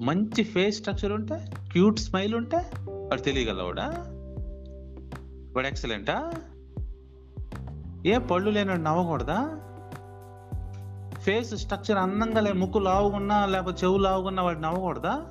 మంచి 0.01 0.43
ఫేస్ 0.43 0.77
స్ట్రక్చర్ 0.77 1.11
ఉంటే 1.11 1.45
క్యూట్ 1.71 1.99
స్మైల్ 1.99 2.35
ఉంటే 2.35 2.71
వాడు 2.87 3.21
తెలియగలవాడా? 3.21 3.85
వాడు 5.55 5.67
ఎక్సలెంటా? 5.67 6.33
ఏ 8.05 8.17
పళ్ళు 8.17 8.49
లేనాడు 8.49 8.81
నవ్వకూడదా? 8.81 9.59
ఫేస్ 11.19 11.55
స్ట్రక్చర్ 11.55 11.97
అందంగా 11.97 12.39
లే 12.39 12.51
ముక్కు 12.51 12.79
లావుగున్నా 12.79 13.45
లేకపోతే 13.45 13.85
చెవు 13.85 13.97
లావుగున్నా 13.97 14.43
వాడు 14.43 14.59
నవ్వకూడదా? 14.59 15.25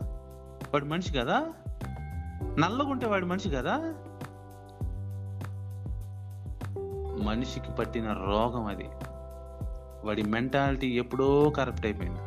వాడు 0.72 0.84
మనిషి 0.84 1.12
కదా? 1.12 1.46
నల్లగుంటే 2.58 3.06
వాడు 3.06 3.26
మనిషి 3.26 3.50
కదా? 3.50 3.94
మనిషికి 7.24 7.72
పట్టిన 7.78 8.12
రోగం 8.12 8.66
అది. 8.66 8.88
వాడి 10.06 10.22
మెంటాలిటీ 10.22 10.86
ఎప్పుడో 10.86 11.52
కరెక్ట్ 11.56 11.86
అయిపోయింది. 11.86 12.20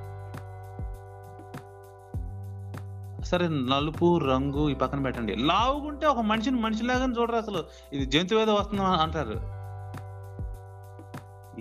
సరే 3.35 3.47
నలుపు 3.47 4.17
రంగు 4.17 4.69
ఈ 4.69 4.73
పక్కన 4.73 5.01
పెట్టండి. 5.01 5.35
లావుగుంటే 5.35 6.07
ఒక 6.07 6.19
మనిషిని 6.19 6.59
మనిషిలాగానే 6.59 7.13
చూడరు 7.21 7.35
అసలు. 7.35 7.63
ఇది 7.93 8.05
జంతువు 8.05 8.39
ఏదో 8.39 8.53
వస్తుందా 8.53 8.83
అంటారు. 8.83 9.33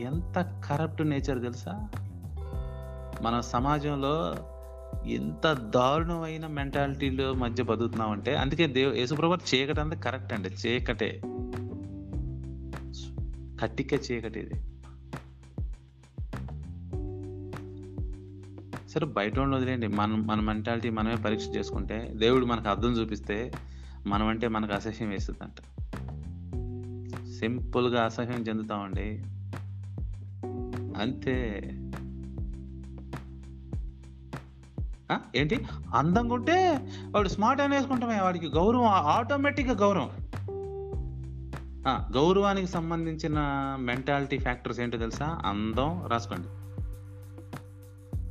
ఎంత 0.00 0.61
కరప్ట్ 0.64 1.02
నేచర్ 1.02 1.43
తెలుసా? 1.43 1.88
మన 3.23 3.40
సమాజంలో 3.40 4.35
ఎంత 5.07 5.52
దారుణమైన 5.52 6.47
మెంటాలిటీలో 6.47 7.33
మధ్య 7.33 7.62
బతుకుతున్నామంటే 7.62 8.37
అందుకే 8.37 8.66
దేవు 8.66 8.93
యేసుప్రభు 8.93 9.35
చీకటి 9.35 9.81
అంతా 9.81 9.97
కరెక్ట్ 9.97 10.33
అండి. 10.33 10.49
చీకటే. 10.49 11.21
కట్టిక 13.62 13.93
చీకటి 13.93 14.40
ఇది 14.40 14.74
సరే 18.94 19.06
బయట 19.06 19.38
వాళ్ళు 19.38 19.56
వదిలేండి 19.56 19.86
మనం 19.86 20.26
మన 20.26 20.40
మెంటాలిటీ 20.40 20.90
మనమే 20.90 21.14
పరీక్ష 21.14 21.44
చేసుకుంటే 21.56 22.12
దేవుడు 22.16 22.46
మనకు 22.46 22.68
అర్థం 22.68 22.90
చూపిస్తే 22.90 23.52
మనం 24.06 24.26
అంటే 24.26 24.48
మనకు 24.48 24.72
అసహ్యం 24.72 25.08
వేస్తుందంట. 25.08 25.54
సింపుల్గా 27.38 28.04
అసహ్యం 28.04 28.40
చెందుతామండి. 28.42 29.22
అంతే. 31.02 31.70
ఏంటి? 35.36 35.66
అందంగా 35.94 36.34
ఉంటే 36.34 36.88
వాడు 37.10 37.28
స్మార్ట్ 37.28 37.62
అని 37.62 37.76
వేసుకుంటామే. 37.76 38.20
వాడికి 38.20 38.48
గౌరవం 38.48 38.86
ఆటోమేటిక్గా 38.86 39.74
గౌరవం. 39.74 40.10
గౌరవానికి 41.88 42.66
సంబంధించిన 42.66 43.34
మెంటాలిటీ 43.80 44.38
ఫ్యాక్టర్స్ 44.38 44.80
ఏంటో 44.80 44.98
తెలుసా? 44.98 45.42
అందం 45.46 46.06
రాసుకోండి. 46.06 46.63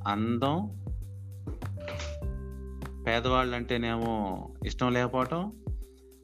అందం 0.08 0.84
పేదవాళ్ళు 3.08 3.56
అంటేనేమో 3.56 4.12
ఇష్టం 4.66 4.94
లేకపోవటం 4.94 5.52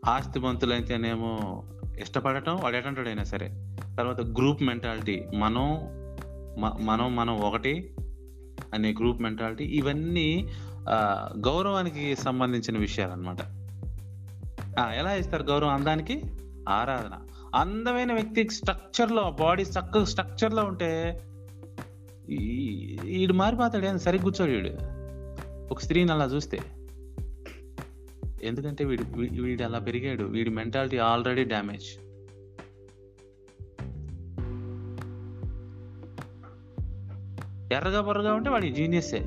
ఆస్తిమంతులు 0.05 0.73
అయితేనేమో 0.73 1.63
ఇష్టపడటం 1.99 2.55
వాడు 2.55 2.75
ఎటంటాడైనా 2.75 3.23
సరే. 3.23 3.75
తర్వాత 3.97 4.21
గ్రూప్ 4.21 4.63
మెంటాలిటీ 4.63 5.25
మనం 5.35 5.63
మనం 6.85 7.15
మనం 7.15 7.39
ఒకటి 7.41 7.95
అనే 8.73 8.91
గ్రూప్ 8.91 9.21
మెంటాలిటీ 9.21 9.63
ఇవన్నీ 9.63 10.47
గౌరవానికి 11.37 12.15
సంబంధించిన 12.15 12.77
విషయాలు 12.77 13.11
అనమాట 13.11 13.39
ఎలా 14.93 15.13
ఇస్తారు 15.13 15.43
గౌరవం 15.43 15.69
అందానికి? 15.69 16.23
ఆరాధన. 16.69 17.19
అందమైన 17.55 18.13
వ్యక్తి 18.13 18.49
స్ట్రక్చర్లో 18.49 19.35
బాడీ 19.39 19.63
చక్కగా 19.63 20.05
స్ట్రక్చర్లో 20.05 20.63
ఉంటే 20.63 21.21
ఈ- 22.29 22.99
ఈడు 23.05 23.33
మారిపోతాడు 23.33 23.85
ఏం 23.85 23.99
సరిగ్గా 23.99 24.23
కూర్చోడు 24.23 24.51
వీడు. 24.51 24.69
ఒక 25.73 25.79
స్త్రీని 25.79 26.11
అలా 26.11 26.25
చూస్తే. 26.25 26.59
ఎందుకంటే 28.43 28.85
వీడు 28.85 29.03
వీడు 29.41 29.63
అలా 29.63 29.79
పెరిగాడు. 29.79 30.23
వీడి 30.23 30.49
మెంటాలిటీ 30.49 30.97
ఆల్రెడీ 30.97 31.43
డ్యామేజ్. 31.43 31.85
ఎర్రగా 37.73 38.01
బొర్రగా 38.01 38.33
ఉంటే 38.33 38.49
వాడి 38.49 38.71
జీనియస్సే 38.71 39.19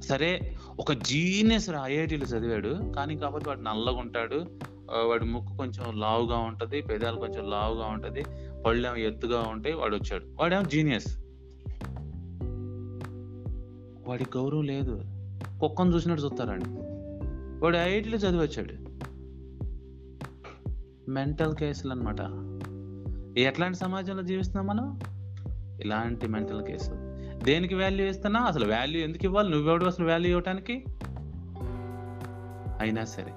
సరే 0.00 0.56
ఒక 0.80 0.92
జీనియస్ 0.92 1.70
ఐఐటీలో 1.70 2.26
చదివాడు. 2.26 2.92
కానీ 2.96 3.16
కాబట్టి 3.16 3.48
వాడు 3.48 3.60
నల్లగా 3.60 3.96
ఉంటాడు 3.96 4.44
వాడి 5.08 5.24
ముక్కు 5.24 5.56
కొంచెం 5.56 6.00
లావుగా 6.00 6.36
ఉంటుంది 6.36 6.80
పెదాలు 6.80 7.16
కొంచెం 7.16 7.50
లావుగా 7.50 7.86
ఉంటుంది. 7.86 8.24
పళ్ళు 8.66 8.86
ఏమో 8.86 8.96
ఎత్తుగా 8.96 9.40
ఉంటాయి 9.40 9.74
వాడు 9.74 9.96
వచ్చాడు 9.96 10.24
వాడేమో 10.40 10.62
జీనియస్. 10.62 11.18
వాడి 14.08 14.24
గౌరవం 14.36 14.62
లేదు. 14.62 15.02
కుక్కను 15.60 15.94
చూసినట్టు 15.94 16.24
చూస్తారండి. 16.24 16.64
వాడు 17.64 17.76
ఐఐటీలో 17.76 18.18
చదివి 18.18 18.42
వచ్చాడు 18.42 18.92
మెంటల్ 21.10 21.54
కేసులు 21.54 21.92
అనమాట 21.92 22.20
ఎట్లాంటి 23.38 23.78
సమాజంలో 23.78 24.22
జీవిస్తున్నాం 24.22 24.66
మనం? 24.66 25.00
ఇలాంటి 25.80 26.28
మెంటల్ 26.28 26.64
కేసు. 26.64 26.90
దేనికి 27.44 27.74
వాల్యూ 27.74 28.06
ఇస్తున్నా 28.06 28.40
అసలు 28.40 28.70
వాల్యూ 28.70 29.00
ఎందుకు 29.00 29.24
ఇవ్వాలి? 29.24 29.50
నువ్వెవడు 29.50 29.84
అసలు 29.84 30.06
వాల్యూ 30.06 30.30
ఇవ్వటానికి? 30.30 30.84
అయినా 32.80 33.04
సరే. 33.04 33.32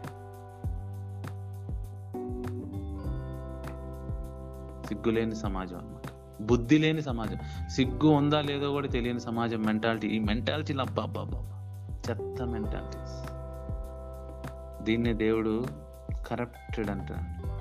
సిగ్గు 4.87 5.11
లేని 5.11 5.35
సమాజం 5.35 5.77
అనమాట 5.77 6.09
బుద్ధి 6.41 6.77
లేని 6.77 7.01
సమాజం. 7.01 7.69
సిగ్గు 7.69 8.07
ఉందా 8.07 8.41
లేదో 8.41 8.71
కూడా 8.71 8.87
తెలియని 8.87 9.19
సమాజం 9.19 9.61
మెంటాలిటీ. 9.61 10.07
ఈ 10.07 10.19
మెంటాలిటీలు 10.19 10.81
అబ్బా 10.81 11.03
అబ్బా 11.03 11.21
అబ్బా 11.21 11.39
చెత్త 12.09 12.43
మెంటాలిటీస్. 12.43 13.35
దీన్నే 14.83 15.13
దేవుడు 15.13 15.65
కరప్టెడ్ 16.27 16.89
అంటాడు. 16.89 17.55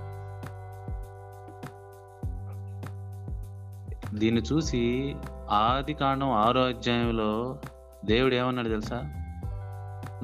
దీన్ని 4.16 4.42
చూసి 4.42 5.16
ఆది 5.50 5.94
కాండం 5.94 6.30
ఆరో 6.30 6.66
అధ్యాయంలో 6.66 7.58
దేవుడు 8.04 8.34
ఏమన్నాడు 8.34 8.68
తెలుసా? 8.68 9.02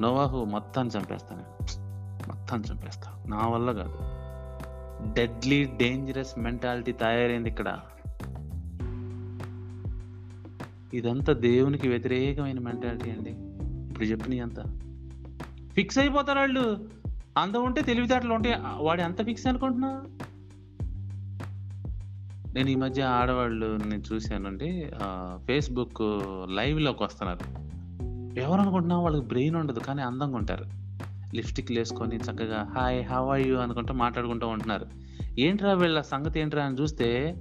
నోవాహు 0.01 0.43
మొత్తాన్ని 0.43 0.99
చంపేస్తాను 0.99 1.63
మొత్తాన్ని 2.27 2.67
చంపేస్తా. 2.71 3.23
నా 3.27 3.47
వల్ల 3.47 3.71
కాదు. 3.71 4.10
డెడ్లీ 5.13 5.63
డేంజరస్ 5.63 6.39
మెంటాలిటీ 6.39 6.91
తయారైంది 6.91 7.49
ఇక్కడ. 7.49 7.79
ఇదంతా 10.93 11.33
దేవునికి 11.33 11.87
వ్యతిరేకమైన 11.87 12.59
మెంటాలిటీ 12.59 13.11
అండి. 13.11 13.29
ఇప్పుడు 13.89 14.05
చెప్పిన 14.05 14.43
అంతా. 14.43 14.63
ఫిక్స్ 15.73 15.99
అయిపోతారు 15.99 16.39
వాళ్ళు. 16.39 16.89
అంత 17.37 17.57
ఉంటే 17.57 17.81
తెలివితేటలు 17.81 18.33
ఉంటే 18.33 18.55
వాడు 18.77 19.01
ఎంత 19.01 19.25
ఫిక్స్ 19.25 19.47
అనుకుంటున్నా? 19.47 20.03
నేను 22.53 22.69
ఈ 22.69 22.75
మధ్య 22.75 23.03
ఆడవాళ్ళు 23.03 23.77
నేను 23.77 24.03
చూశానండి 24.13 24.91
ఫేస్బుక్ 25.35 26.01
లైవ్లోకి 26.49 27.03
వస్తున్నారు. 27.03 27.71
ఎవరు 28.39 28.61
అనుకుంటున్నా 28.61 28.99
వాళ్ళకి 28.99 29.27
బ్రెయిన్ 29.27 29.55
ఉండదు 29.55 29.79
కానీ 29.79 30.01
అందంగా 30.01 30.37
ఉంటారు. 30.37 30.80
లిప్స్టిక్లు 31.35 31.79
వేసుకొని 31.79 32.15
చక్కగా 32.15 32.67
హాయ్ 32.77 33.05
హవ్ 33.05 33.29
ఆర్ 33.29 33.41
యూ? 33.41 33.57
అనుకుంటూ 33.57 33.93
మాట్లాడుకుంటూ 33.93 34.47
ఉంటున్నారు. 34.47 34.85
ఏంట్రా 35.39 35.73
వీళ్ళ 35.73 36.01
సంగతి 36.01 36.39
ఏంట్రా 36.39 36.63
అని 36.63 36.75
చూస్తే 36.75 37.37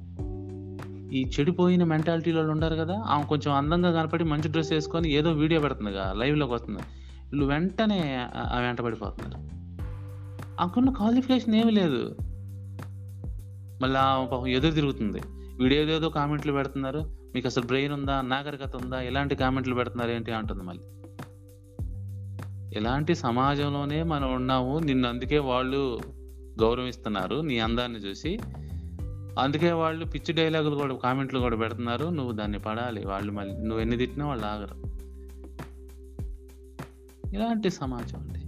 ఈ 1.13 1.31
చెడిపోయిన 1.41 1.85
మెంటాలిటీలో 1.85 2.51
ఉండరు 2.51 2.75
కదా 2.75 3.03
ఆమె 3.07 3.25
కొంచెం 3.25 3.55
అందంగా 3.55 3.93
కనపడి 3.93 4.25
మంచి 4.25 4.49
డ్రెస్ 4.49 4.73
వేసుకొని 4.73 5.11
ఏదో 5.11 5.33
వీడియో 5.33 5.61
పెడుతుందిగా 5.61 6.13
లైవ్లోకి 6.13 6.53
వస్తుంది. 6.53 6.79
వీళ్ళు 6.79 7.45
వెంటనే 7.45 8.29
ఆ- 8.37 8.59
వెంట 8.59 8.81
పడిపోతున్నారు. 8.81 9.51
ఆమెకున్న 10.61 10.91
క్వాలిఫికేషన్ 10.91 11.55
ఏమీ 11.55 11.71
లేదు. 11.71 12.17
మళ్ళీ 13.83 14.29
పాపం 14.33 14.47
ఎదురు 14.47 14.73
తిరుగుతుంది. 14.73 15.21
వీడు 15.63 16.09
కామెంట్లు 16.09 16.53
పెడుతున్నారు. 16.53 17.17
మీకు 17.35 17.47
అసలు 17.47 17.67
బ్రెయిన్ 17.67 17.93
ఉందా? 17.93 18.21
నాగరికత 18.21 18.77
ఉందా? 18.77 19.01
ఇలాంటి 19.01 19.35
కామెంట్లు 19.35 19.75
పెడుతున్నారు 19.75 20.11
ఏంటి? 20.11 20.33
అంటుంది 20.33 20.63
మళ్ళీ. 20.63 20.85
ఇలాంటి 22.73 23.15
సమాజంలోనే 23.15 24.03
మనం 24.03 24.35
ఉన్నాము 24.35 24.79
నిన్ను 24.79 25.09
అందుకే 25.09 25.39
వాళ్ళు 25.39 26.01
గౌరవిస్తున్నారు 26.61 27.41
నీ 27.41 27.59
అందాన్ని 27.59 27.99
చూసి. 27.99 28.39
అందుకే 29.39 29.73
వాళ్ళు 29.73 30.05
పిచ్చి 30.05 30.35
డైలాగులు 30.35 30.75
కూడా 30.75 30.95
కామెంట్లు 30.95 31.41
కూడా 31.41 31.57
పెడుతున్నారు. 31.57 32.07
నువ్వు 32.07 32.33
దాన్ని 32.33 32.59
పడాలి. 32.59 33.07
వాళ్ళు 33.07 33.33
మళ్ళీ 33.33 33.57
నువ్వు 33.57 33.81
ఎన్ని 33.81 33.97
తిట్టినా 33.97 34.27
వాళ్ళు 34.27 34.47
ఆగరు. 34.47 34.91
ఇలాంటి 37.35 37.71
సమాజం 37.71 38.19
అండి. 38.19 38.41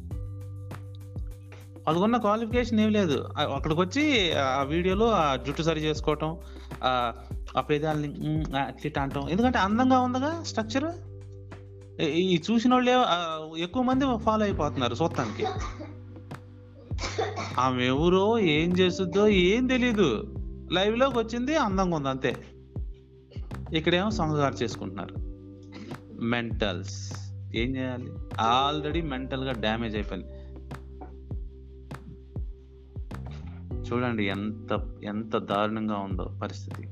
వాళ్ళకున్న 1.86 2.16
క్వాలిఫికేషన్ 2.16 2.80
ఏం 2.80 2.88
లేదు. 2.88 3.28
అక్కడికి 3.54 3.80
వచ్చి 3.80 4.32
ఆ 4.32 4.62
వీడియోలో 4.62 5.10
ఆ 5.10 5.36
జుట్టు 5.36 5.62
సరి 5.62 5.80
చేసుకోవటం 5.80 6.36
ఆ 6.82 7.60
పేదాలని 7.70 8.08
అట్లా 8.38 8.72
ఇట్లా 8.84 9.02
అంటాం. 9.02 9.28
ఎందుకంటే 9.28 9.58
అందంగా 9.58 9.98
ఉందిగా 9.98 10.42
స్ట్రక్చర్? 10.42 11.11
ఈ 12.00 12.42
చూసిన 12.50 12.74
వాళ్ళే 12.74 12.92
ఎక్కువ 13.62 13.82
మంది 13.82 14.04
ఫాలో 14.18 14.44
అయిపోతున్నారు 14.44 14.94
చూడటానికి 14.94 15.46
ఆమె 17.58 17.86
ఎవరో 17.86 18.38
ఏం 18.38 18.78
చేస్తుందో 18.78 19.28
ఏం 19.28 19.66
తెలీదు. 19.66 20.34
లైవ్లోకి 20.72 21.18
వచ్చింది 21.18 21.56
అందంగా 21.56 21.96
ఉంది 21.96 22.08
అంతే. 22.08 22.44
ఇక్కడేమో 23.72 24.10
సంగగారు 24.10 24.54
చేసుకుంటున్నారు. 24.54 25.14
మెంటల్స్ 26.22 27.12
ఏం 27.54 27.76
చేయాలి? 27.76 28.12
ఆల్రెడీ 28.40 29.00
మెంటల్గా 29.00 29.52
డ్యామేజ్ 29.52 29.96
అయిపోయింది. 29.96 30.32
చూడండి 33.88 34.24
ఎంత 34.24 34.94
ఎంత 35.04 35.36
దారుణంగా 35.36 35.96
ఉందో 35.96 36.38
పరిస్థితి. 36.42 36.82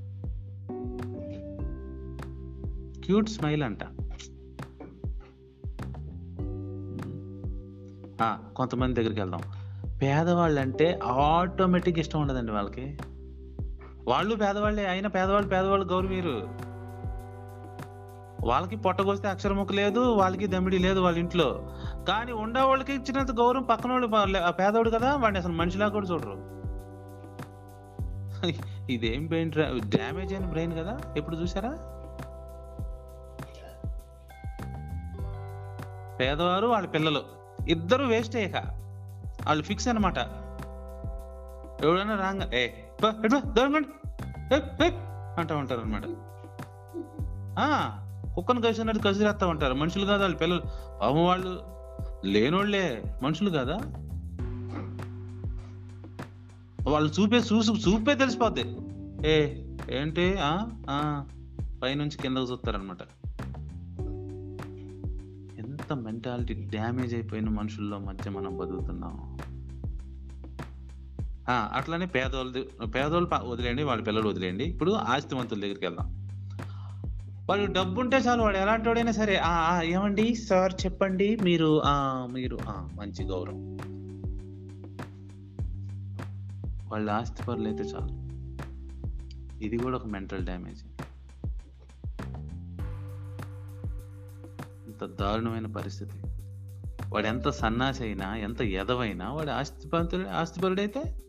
క్యూట్ 3.01 3.29
స్మైల్ 3.29 3.63
అంట. 3.63 3.79
కొంతమంది 8.57 8.95
దగ్గరికి 8.95 9.21
వెళ్దాం. 9.21 9.43
పేదవాళ్ళు 10.03 10.61
అంటే 10.61 10.87
ఆటోమేటిక్ 11.05 11.99
ఇష్టం 11.99 12.21
ఉండదండి 12.21 12.53
వాళ్ళకి. 12.53 12.87
వాళ్ళు 14.09 14.35
పేదవాళ్ళే 14.35 14.85
అయినా 14.87 15.09
పేదవాళ్ళు 15.09 15.49
పేదవాళ్ళు 15.49 15.87
గౌరవీరు 15.87 16.37
వాళ్ళకి 18.49 18.77
పొట్టగొస్తే 18.77 19.29
అక్షరముఖ 19.29 19.73
లేదు 19.73 20.01
వాళ్ళకి 20.01 20.47
దమిడి 20.47 20.79
లేదు 20.79 21.01
వాళ్ళ 21.01 21.19
ఇంట్లో. 21.19 21.49
కానీ 22.09 22.33
ఉండేవాళ్ళకి 22.33 22.93
ఇచ్చినంత 22.93 23.33
గౌరవం 23.33 23.63
పక్కన 23.63 23.91
వాళ్ళు 23.93 24.07
పేదవాడు 24.51 24.91
కదా 24.91 25.17
వాడిని 25.17 25.39
అసలు 25.39 25.53
మనిషిలా 25.53 25.89
కూడా 25.89 26.07
చూడరు. 26.07 26.37
ఇదేం 28.91 29.27
బ్రెయిన్ 29.27 29.51
డ్యామేజ్ 29.97 30.33
అయిన 30.35 30.47
బ్రెయిన్ 30.47 30.73
కదా 30.79 30.95
ఎప్పుడు 31.17 31.37
చూసారా 31.37 31.73
పేదవారు 36.21 36.67
వాళ్ళ 36.67 36.87
పిల్లలు. 36.87 37.23
ఇద్దరు 37.69 38.05
వేస్ట్ 38.05 38.37
అయ్యాక 38.37 38.63
వాళ్ళు 39.47 39.65
ఫిక్స్ 39.65 39.89
అన్నమాట. 39.89 40.19
ఎవడైనా 41.85 42.17
రాంగ 42.17 42.55
ఏ 42.55 42.69
బా, 43.03 43.15
ఎటు 43.25 43.37
అంటూ 45.41 45.57
ఉంటారు 45.57 45.81
అనమాట 45.81 46.03
కుక్కను 48.35 48.61
కలిసినట్టు 48.61 49.03
కలిసి 49.03 49.25
రాస్తా 49.25 49.47
ఉంటారు. 49.47 49.75
మనుషులు 49.75 50.07
కాదు 50.07 50.23
వాళ్ళ 50.23 50.37
పిల్లలు. 50.37 50.61
పాపం 51.01 51.27
వాళ్ళు 51.27 51.61
లేనోళ్ళే 52.25 53.03
మనుషులు 53.23 53.51
కాదా? 53.51 53.79
వాళ్ళు 56.91 57.13
చూపే 57.21 57.37
చూసు 57.37 57.73
చూపే 57.73 58.15
తెలిసిపోద్ది. 58.15 58.77
ఏ 59.29 59.63
ఏంటి? 59.91 60.37
ఆ 60.41 60.67
ఆ 60.91 61.27
పైనుంచి 61.83 62.17
కిందకు 62.17 62.45
చూస్తారనమాట 62.45 62.99
మెంటాలిటీ 65.95 66.55
డ్యామేజ్ 66.55 67.15
అయిపోయిన 67.15 67.49
మనుషుల్లో 67.49 67.99
మధ్య 67.99 68.31
మనం 68.31 68.57
బతుకుతున్నాం. 68.57 69.39
అట్లానే 71.51 72.07
పేదోళ్ళు 72.07 72.87
పేదోళ్ళు 72.87 73.31
వదిలేయండి 73.45 73.83
వాళ్ళ 73.83 74.03
పిల్లలు 74.03 74.29
వదిలేయండి. 74.29 74.65
ఇప్పుడు 74.65 74.91
ఆస్తివంతుల 74.91 75.61
దగ్గరికి 75.61 75.87
వెళ్దాం. 75.87 76.21
వాడు 77.51 77.73
డబ్బు 77.73 78.01
ఉంటే 78.01 78.17
చాలు 78.17 78.43
వాడు 78.43 78.57
ఎలాంటి 78.57 78.89
వాడైనా 78.89 79.13
సరే 79.13 79.41
ఏమండి? 79.83 80.35
సార్ 80.35 80.73
చెప్పండి. 80.85 81.37
మీరు 81.37 81.83
మీరు 82.33 82.59
మంచి 82.69 83.25
గౌరవం. 83.25 83.79
వాళ్ళ 86.89 87.11
ఆస్తి 87.11 87.43
పనులు 87.43 87.69
అయితే 87.69 87.83
చాలు. 87.83 88.31
ఇది 89.65 89.77
కూడా 89.79 89.97
ఒక 89.97 90.07
మెంటల్ 90.07 90.45
డ్యామేజ్ 90.45 90.90
ఎంత 95.03 95.21
దారుణమైన 95.21 95.67
పరిస్థితి. 95.67 96.17
వాడు 97.09 97.27
ఎంత 97.27 97.49
సన్నాసి 97.49 98.03
అయినా 98.03 98.37
ఎంత 98.37 98.63
ఎదవైనా 98.63 99.33
వాడు 99.33 99.51
ఆస్తిపరుడు 99.51 100.29
ఆస్తిపరుడైతే 100.29 101.23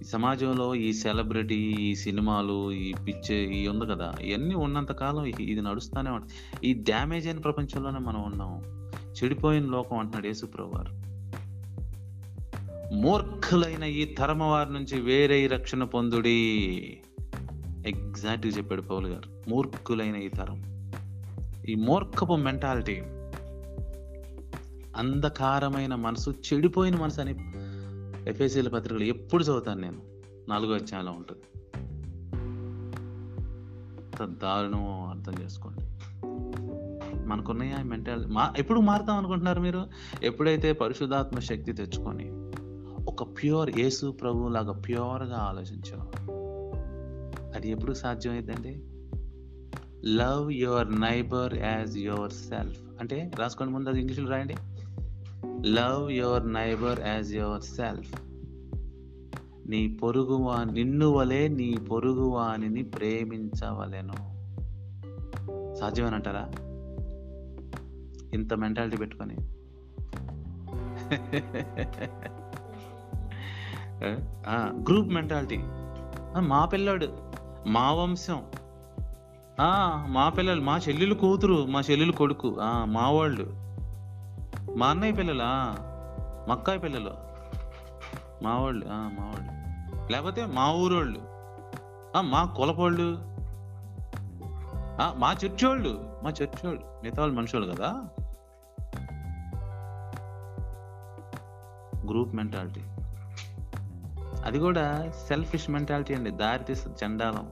ఈ 0.00 0.04
సమాజంలో 0.04 0.74
ఈ 0.74 0.92
సెలబ్రిటీ 0.92 1.76
ఈ 1.80 1.94
సినిమాలు 1.94 2.72
ఈ 2.72 2.94
పిచ్చే 3.06 3.44
ఈ 3.44 3.68
ఉంది 3.68 3.86
కదా 3.86 4.14
ఇవన్నీ 4.20 4.54
ఉన్నంత 4.54 4.92
కాలం 4.92 5.24
ఇది 5.24 5.60
నడుస్తూనే 5.60 6.10
ఉంటుంది 6.10 6.66
ఈ 6.68 6.74
డ్యామేజ్ 6.74 7.26
అయిన 7.26 7.38
ప్రపంచంలోనే 7.38 7.98
మనం 7.98 8.22
ఉన్నాం. 8.22 8.62
చెడిపోయిన 8.92 9.64
లోకం 9.64 9.98
అంటున్నాడు 9.98 10.26
యేసుప్రభు 10.26 10.70
వారు 10.74 11.04
మూర్ఖులైన 12.94 13.82
ఈ 13.82 14.04
తరమ 14.04 14.42
వారి 14.42 14.72
నుంచి 14.72 15.00
వేరే 15.00 15.46
రక్షణ 15.46 15.84
పొందుడి. 15.84 16.58
ఎగ్జాక్ట్గా 17.86 18.52
చెప్పాడు 18.52 18.82
పౌల్ 18.82 19.06
గారు. 19.06 19.50
మూర్ఖులైన 19.50 20.16
ఈ 20.16 20.28
తరం. 20.28 20.73
ఈ 21.68 21.74
మూర్ఖపు 21.74 22.32
మెంటాలిటీ 22.32 23.02
అంధకారమైన 24.96 25.94
మనసు 25.94 26.30
చెడిపోయిన 26.30 26.96
మనసు 26.96 27.20
అని 27.20 27.34
ఎఫ్ఎస్సీల 28.30 28.68
పత్రికలు 28.68 29.04
ఎప్పుడు 29.04 29.42
చదువుతాను 29.42 29.80
నేను. 29.80 30.02
నాలుగో 30.48 30.74
అధ్యాయంలో 30.74 31.12
ఉంటుంది. 31.12 31.42
ఎంత 34.00 34.40
దారుణమో 34.42 35.06
అర్థం 35.06 35.44
చేసుకోండి. 35.44 35.80
మనకున్నాయా 37.26 37.82
మెంటాలిటీ 37.82 38.28
మా 38.28 38.54
ఎప్పుడు 38.58 38.80
మారుతాం 38.80 39.16
అనుకుంటున్నారు 39.16 39.60
మీరు? 39.60 39.86
ఎప్పుడైతే 40.22 40.72
పరిశుద్ధాత్మ 40.72 41.38
శక్తి 41.38 41.72
తెచ్చుకొని 41.72 42.30
ఒక 43.04 43.22
ప్యూర్ 43.22 43.78
యేసు 43.78 44.10
ప్రభువులాగా 44.10 44.66
లాగా 44.66 44.80
ప్యూర్గా 44.80 45.36
ఆలోచించాం 45.36 46.00
అది 47.54 47.70
ఎప్పుడు 47.70 47.92
సాధ్యమైందండి 47.92 48.82
love 50.06 50.52
your 50.52 51.00
neighbour 51.00 51.54
as 51.54 51.98
yourself 52.32 52.80
అంటే 53.00 53.30
రాసుకోండి 53.38 53.72
ముందు 53.72 53.88
అది 53.88 54.00
ఇంగ్లీష్లో 54.00 54.30
రాయండి. 54.30 54.54
Love 55.68 56.12
your 56.12 56.52
neighbour 56.52 57.00
as 57.00 57.34
yourself 57.62 58.22
నీ 59.68 59.98
పొరుగువా 60.02 60.64
నిన్ను 60.64 61.08
వలె 61.08 61.48
నీ 61.48 61.76
పొరుగువానిని 61.90 62.82
ప్రేమించవలెను. 62.82 64.34
సాధ్యమేనంటారా? 65.74 66.50
ఇంత 68.34 68.54
మెంటాలిటీ 68.54 68.96
పెట్టుకొని. 68.96 69.36
గ్రూప్ 74.90 75.08
మెంటాలిటీ 75.08 75.58
మా 76.40 76.64
పిల్లాడు 76.64 77.08
మా 77.66 77.92
వంశం. 77.92 78.42
మా 80.06 80.28
పిల్లలు 80.28 80.60
మా 80.60 80.76
చెల్లెలు 80.76 81.14
కూతురు 81.14 81.66
మా 81.66 81.80
చెల్లెలు 81.80 82.12
కొడుకు 82.12 82.56
ఆ, 82.62 82.84
మా 82.84 83.10
వాళ్ళు 83.10 83.46
మా 84.76 84.86
అన్నయ్య 84.86 85.12
పిల్లలా? 85.12 85.76
మక్కాయి 86.48 86.78
పిల్లలు. 86.78 87.10
మా 88.44 88.58
వాళ్ళు 88.58 88.86
ఆ, 88.86 89.10
మా 89.18 89.24
వాళ్ళు 89.24 89.52
లేకపోతే 90.12 90.46
మా 90.46 90.72
ఊరోళ్ళు. 90.72 91.20
ఆ, 92.16 92.20
మా 92.20 92.44
కులపోళ్ళు. 92.44 93.18
ఆ, 95.02 95.14
మా 95.16 95.36
చర్చోళ్ళు. 95.44 96.18
మా 96.22 96.30
చర్చోళ్ళు. 96.30 96.82
మిగతా 97.02 97.22
వాళ్ళు 97.22 97.36
మనుషులు 97.36 97.74
కదా? 97.74 98.04
Group 102.08 102.34
mentality. 102.34 102.80
అది 104.44 104.58
కూడా 104.58 105.12
సెల్ఫిష్ 105.28 105.70
మెంటాలిటీ 105.70 106.14
అండి. 106.14 106.30
దారితీస్తుంది 106.30 106.96
జెండాలం 106.98 107.34
చండాలం. 107.34 107.50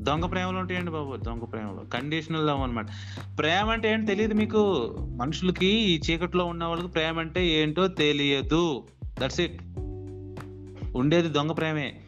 దొంగ 0.00 0.26
ప్రేమలు 0.26 0.58
ఉంటాయండి 0.58 0.90
బాబు 0.90 1.16
దొంగ 1.16 1.38
ప్రేమలు. 1.38 1.90
కండిషనల్ 1.90 2.46
లవ్ 2.46 2.60
అనమాట 2.60 2.86
ప్రేమ 3.38 3.70
అంటే 3.70 3.92
ఏంటి 3.92 4.06
తెలియదు 4.06 4.34
మీకు? 4.34 4.94
మనుషులకి 5.00 5.66
ఈ 5.66 6.00
చీకట్లో 6.10 6.44
ఉన్న 6.44 6.64
వాళ్ళకి 6.64 6.88
ప్రేమ 6.88 7.20
అంటే 7.20 7.46
ఏంటో 7.46 7.88
తెలియదు. 7.88 8.84
దట్స్ 9.20 9.40
ఇట్ 9.40 9.62
ఉండేది 10.96 11.28
దొంగ 11.28 11.52
ప్రేమే. 11.52 12.00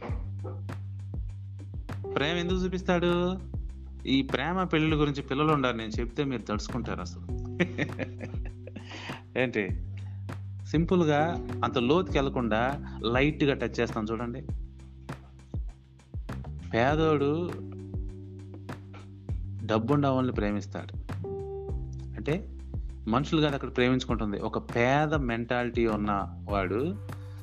ప్రేమ 2.14 2.36
ఎందుకు 2.36 2.58
చూపిస్తాడు? 2.58 3.38
ఈ 4.06 4.22
ప్రేమ 4.22 4.64
పెళ్ళిళ్ళ 4.64 5.00
గురించి 5.00 5.22
పిల్లలు 5.22 5.52
ఉండాలి 5.52 5.78
నేను 5.78 5.90
చెప్తే 5.90 6.24
మీరు 6.24 6.42
తడుచుకుంటారు 6.42 7.00
అసలు. 7.00 7.22
ఏంటి? 9.38 9.68
సింపుల్గా 10.66 11.46
అంత 11.64 11.78
లోతుకి 11.78 12.18
వెళ్ళకుండా 12.18 12.84
లైట్గా 13.12 13.54
టచ్ 13.54 13.80
చేస్తాను 13.80 14.06
చూడండి. 14.10 14.42
పేదోడు 16.70 17.50
డబ్బుండ 19.70 20.06
వాళ్ళని 20.06 20.34
ప్రేమిస్తాడు. 20.34 21.14
అంటే 22.16 22.48
మనుషులు 23.08 23.40
కాదు 23.40 23.54
అక్కడ 23.54 23.76
ప్రేమించుకుంటుంది. 23.76 24.40
ఒక 24.40 24.58
పేద 24.58 25.14
మెంటాలిటీ 25.14 25.86
ఉన్న 25.86 26.36
వాడు 26.50 26.96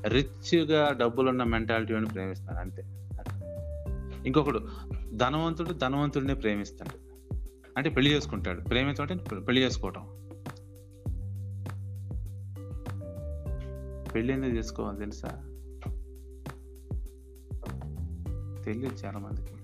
రిచ్గా 0.08 0.92
డబ్బులున్న 0.92 1.44
మెంటాలిటీ 1.44 1.94
అని 1.94 2.06
ప్రేమిస్తాడు 2.06 2.58
అంతే. 2.58 2.84
ఇంకొకడు 4.26 4.62
ధనవంతుడు 5.14 5.74
ధనవంతుడిని 5.74 6.36
ప్రేమిస్తాడు. 6.36 7.08
అంటే 7.78 7.90
పెళ్ళి 7.90 8.12
చేసుకుంటాడు. 8.12 8.62
ప్రేమించడం 8.62 9.08
అంటే 9.12 9.40
పెళ్ళి 9.40 9.62
చేసుకోవటం. 9.62 10.08
పెళ్ళి 14.16 14.34
ఎందుకు 14.34 14.52
చేసుకోవాలి 14.52 14.98
తెలుసా? 14.98 15.30
తెలియదు 18.66 19.06
చాలా 19.06 19.20
మందికి 19.20 19.57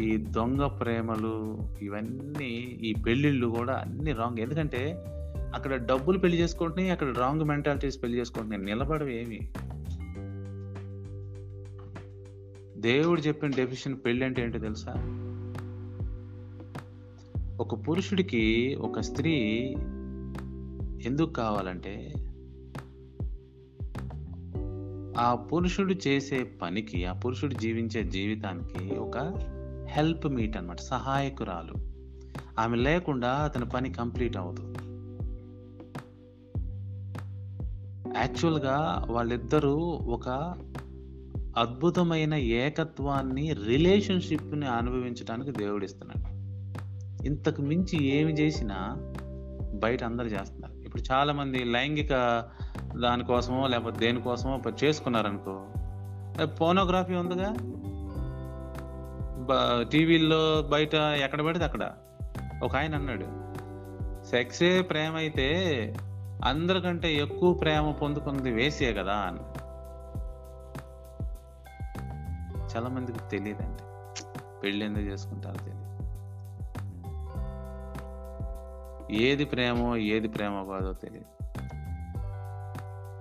ఈ 0.00 0.16
దొంగ 0.16 0.66
ప్రేమలు 0.66 1.58
ఇవన్నీ 1.82 2.50
ఈ 2.82 2.94
పెళ్ళిళ్ళు 3.06 3.46
కూడా 3.46 3.74
అన్ని 3.74 4.12
రాంగ్. 4.12 4.38
ఎందుకంటే 4.38 5.04
అక్కడ 5.54 5.86
డబ్బులు 5.86 6.18
పెళ్ళి 6.18 6.38
చేసుకుంటున్నాయి 6.38 6.90
అక్కడ 6.90 7.18
రాంగ్ 7.18 7.42
మెంటాలిటీస్ 7.44 8.02
పెళ్ళి 8.02 8.18
చేసుకుంటున్నాయి. 8.18 8.62
నిలబడవి 8.62 9.20
ఏమి 9.20 9.40
దేవుడు 12.80 13.20
చెప్పిన 13.20 13.50
డెఫిషన్ 13.50 13.96
పెళ్ళి 14.04 14.24
అంటే 14.24 14.42
ఏంటో 14.42 14.58
తెలుసా? 14.58 14.92
ఒక 17.60 17.88
పురుషుడికి 17.88 18.74
ఒక 18.80 19.00
స్త్రీ 19.00 19.32
ఎందుకు 21.04 21.32
కావాలంటే 21.32 22.12
ఆ 25.18 25.34
పురుషుడు 25.34 25.94
చేసే 26.08 26.44
పనికి 26.62 27.04
ఆ 27.04 27.12
పురుషుడు 27.12 27.54
జీవించే 27.54 28.04
జీవితానికి 28.04 28.94
ఒక 28.94 29.16
హెల్ప్ 29.88 30.26
మీట్ 30.26 30.56
అన్నమాట 30.56 30.80
సహాయకురాలు. 30.80 31.74
ఆమె 32.58 32.76
లేకుండా 32.76 33.28
అతని 33.28 33.64
పని 33.64 33.92
కంప్లీట్ 33.92 34.36
అవ్వదు. 34.36 34.74
యాక్చువల్గా 38.16 39.06
వాళ్ళిద్దరూ 39.10 39.76
ఒక 40.08 40.28
అద్భుతమైన 41.58 42.34
ఏకత్వాన్ని 42.34 43.52
రిలేషన్షిప్ని 43.52 44.66
అనుభవించడానికి 44.66 45.50
దేవుడిస్తున్నాడు 45.50 46.36
ఇంతకు 47.26 47.62
మించి 47.62 48.04
ఏమి 48.04 48.32
చేసినా 48.32 48.96
బయట 49.74 50.04
అందరు 50.04 50.26
చేస్తున్నారు. 50.26 50.72
ఇప్పుడు 50.72 51.02
చాలామంది 51.12 51.64
లైంగిక 51.64 52.10
దానికోసమో 53.02 53.66
లేకపోతే 53.66 53.98
దేనికోసమో 53.98 54.60
చేసుకున్నారనుకో 54.84 55.66
పోనోగ్రఫీ 56.60 57.14
ఉందిగా? 57.14 57.54
టీవీల్లో 59.92 60.62
బయట 60.62 60.94
ఎక్కడ 60.94 61.44
పడితే 61.44 61.64
అక్కడ. 61.64 61.92
ఒక 62.62 62.76
ఆయన 62.76 62.94
అన్నాడు 62.94 63.46
సెక్సే 64.24 64.82
ప్రేమ 64.82 65.16
అయితే 65.16 65.48
అందరికంటే 66.44 67.14
ఎక్కువ 67.14 67.54
ప్రేమ 67.54 67.90
పొందుకున్నది 67.90 68.50
వేసే 68.50 68.92
కదా 68.92 69.14
అని 69.14 69.38
చాలా 72.76 72.88
మందికి 72.88 73.18
తెలియదండి. 73.30 73.82
పెళ్ళి 74.60 74.84
ఎందుకు 74.84 75.04
చేసుకుంటారో 75.04 75.56
తెలియదు. 75.56 75.86
ఏది 79.12 79.44
ప్రేమో 79.44 79.96
ఏది 79.96 80.28
ప్రేమ 80.28 80.66
కాదో 80.70 80.92
తెలియదు. 80.92 81.36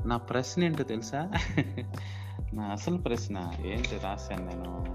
నా 0.07 0.17
ప్రశ్న 0.17 0.63
ఏంటో 0.63 0.83
తెలుసా? 0.83 1.31
నా 2.53 2.63
అసలు 2.63 2.97
ప్రశ్న 2.97 3.51
ఏంటి 3.65 3.99
రాశాను 4.03 4.45
నేను? 4.45 4.94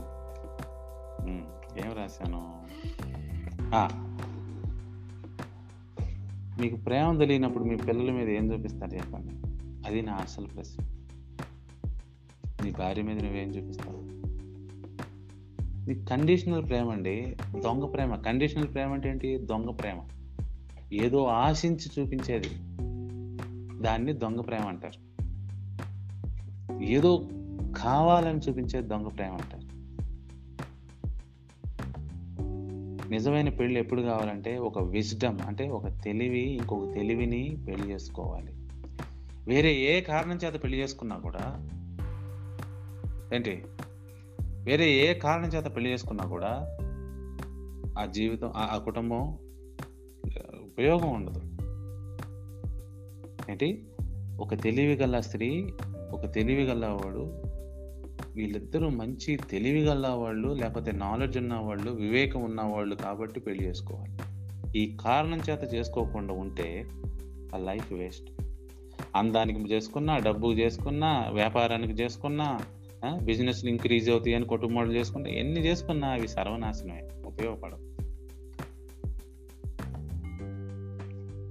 ఏం 1.77 1.93
రాశాను 1.97 2.61
మీకు 6.61 6.77
ప్రేమ 6.77 7.19
తెలియనప్పుడు 7.19 7.65
మీ 7.65 7.77
పిల్లల 7.77 8.13
మీద 8.13 8.29
ఏం 8.29 8.53
చూపిస్తారు 8.53 8.95
చెప్పండి? 8.95 9.35
అది 9.89 10.03
నా 10.03 10.13
అసలు 10.13 10.47
ప్రశ్న. 10.47 10.85
నీ 12.65 12.71
భార్య 12.71 13.03
మీద 13.03 13.23
నువ్వేం 13.23 13.49
చూపిస్తావు? 13.49 14.01
నీ 15.89 16.05
కండిషనల్ 16.05 16.69
ప్రేమ 16.69 16.91
అండి. 16.91 17.37
దొంగ 17.65 17.85
ప్రేమ. 17.85 18.15
కండిషనల్ 18.15 18.73
ప్రేమ 18.73 18.93
అంటే 18.93 19.09
ఏంటి? 19.09 19.39
దొంగ 19.39 19.71
ప్రేమ. 19.71 20.01
ఏదో 20.93 21.25
ఆశించి 21.25 22.03
చూపించేది. 22.03 22.49
దాన్ని 23.83 24.13
దొంగ 24.13 24.41
ప్రేమ 24.41 24.63
అంటారు. 24.63 25.11
ఏదో 26.83 27.29
కావాలని 27.77 28.39
చూపించేది 28.39 28.89
దొంగ 28.89 29.09
ప్రేమ 29.09 29.33
అంటారు. 29.33 29.60
నిజమైన 33.11 33.49
పెళ్ళి 33.49 33.81
ఎప్పుడు 33.81 34.03
కావాలంటే 34.03 34.59
ఒక 34.59 34.79
విజ్డమ్ 34.79 35.39
అంటే 35.47 35.69
ఒక 35.69 35.87
తెలివి 36.05 36.41
ఇంకొక 36.41 36.95
తెలివిని 36.95 37.59
పెళ్ళి 37.69 37.91
చేసుకోవాలి. 37.91 38.53
వేరే 39.49 39.75
ఏ 39.75 40.01
కారణం 40.01 40.37
చేత 40.37 40.63
పెళ్ళి 40.63 40.79
చేసుకున్నా 40.79 41.17
కూడా 41.17 41.69
ఏంటి? 43.35 43.65
వేరే 44.41 44.91
ఏ 44.91 45.15
కారణం 45.15 45.49
చేత 45.49 45.77
పెళ్ళి 45.77 45.91
చేసుకున్నా 45.91 46.25
కూడా 46.25 46.77
ఆ 47.99 48.07
జీవితం 48.07 48.53
ఆ 48.57 48.79
కుటుంబం 48.79 49.39
ఉపయోగం 50.63 51.15
ఉండదు. 51.15 51.43
ఏంటి? 53.51 53.85
ఒక 54.41 54.55
తెలివి 54.55 54.95
గల 54.95 55.21
స్త్రీ 55.21 55.73
ఒక 56.13 56.35
తెలివి 56.35 56.63
గల 56.63 56.87
వాడు 56.87 57.50
వీళ్ళిద్దరూ 58.41 58.89
మంచి 58.89 59.37
తెలివి 59.51 59.83
గల 59.85 60.09
వాళ్ళు 60.09 60.49
లేకపోతే 60.61 60.93
నాలెడ్జ్ 60.93 61.39
ఉన్నవాళ్ళు 61.39 61.91
వివేకం 61.91 62.43
ఉన్నవాళ్ళు 62.43 62.95
కాబట్టి 62.97 63.41
పెళ్ళి 63.41 63.65
చేసుకోవాలి. 63.65 64.13
ఈ 64.79 64.97
కారణం 65.01 65.41
చేత 65.51 65.75
చేసుకోకుండా 65.75 66.35
ఉంటే 66.35 66.69
ఆ 67.55 67.59
లైఫ్ 67.59 67.93
వేస్ట్. 67.93 68.29
అందానికి 69.17 69.61
చేసుకున్నా 69.73 70.19
డబ్బు 70.19 70.49
చేసుకున్నా 70.53 71.11
వ్యాపారానికి 71.33 71.93
చేసుకున్నా 71.93 72.49
బిజినెస్ 73.23 73.65
ఇంక్రీజ్ 73.65 74.09
అవుతాయి 74.11 74.35
అని 74.35 74.45
కుటుంబాలు 74.45 74.93
చేసుకున్నా 74.93 75.31
ఎన్ని 75.31 75.61
చేసుకున్నా 75.67 76.09
అవి 76.09 76.29
సర్వనాశనమే 76.29 77.03
ఉపయోగపడవు. 77.27 77.90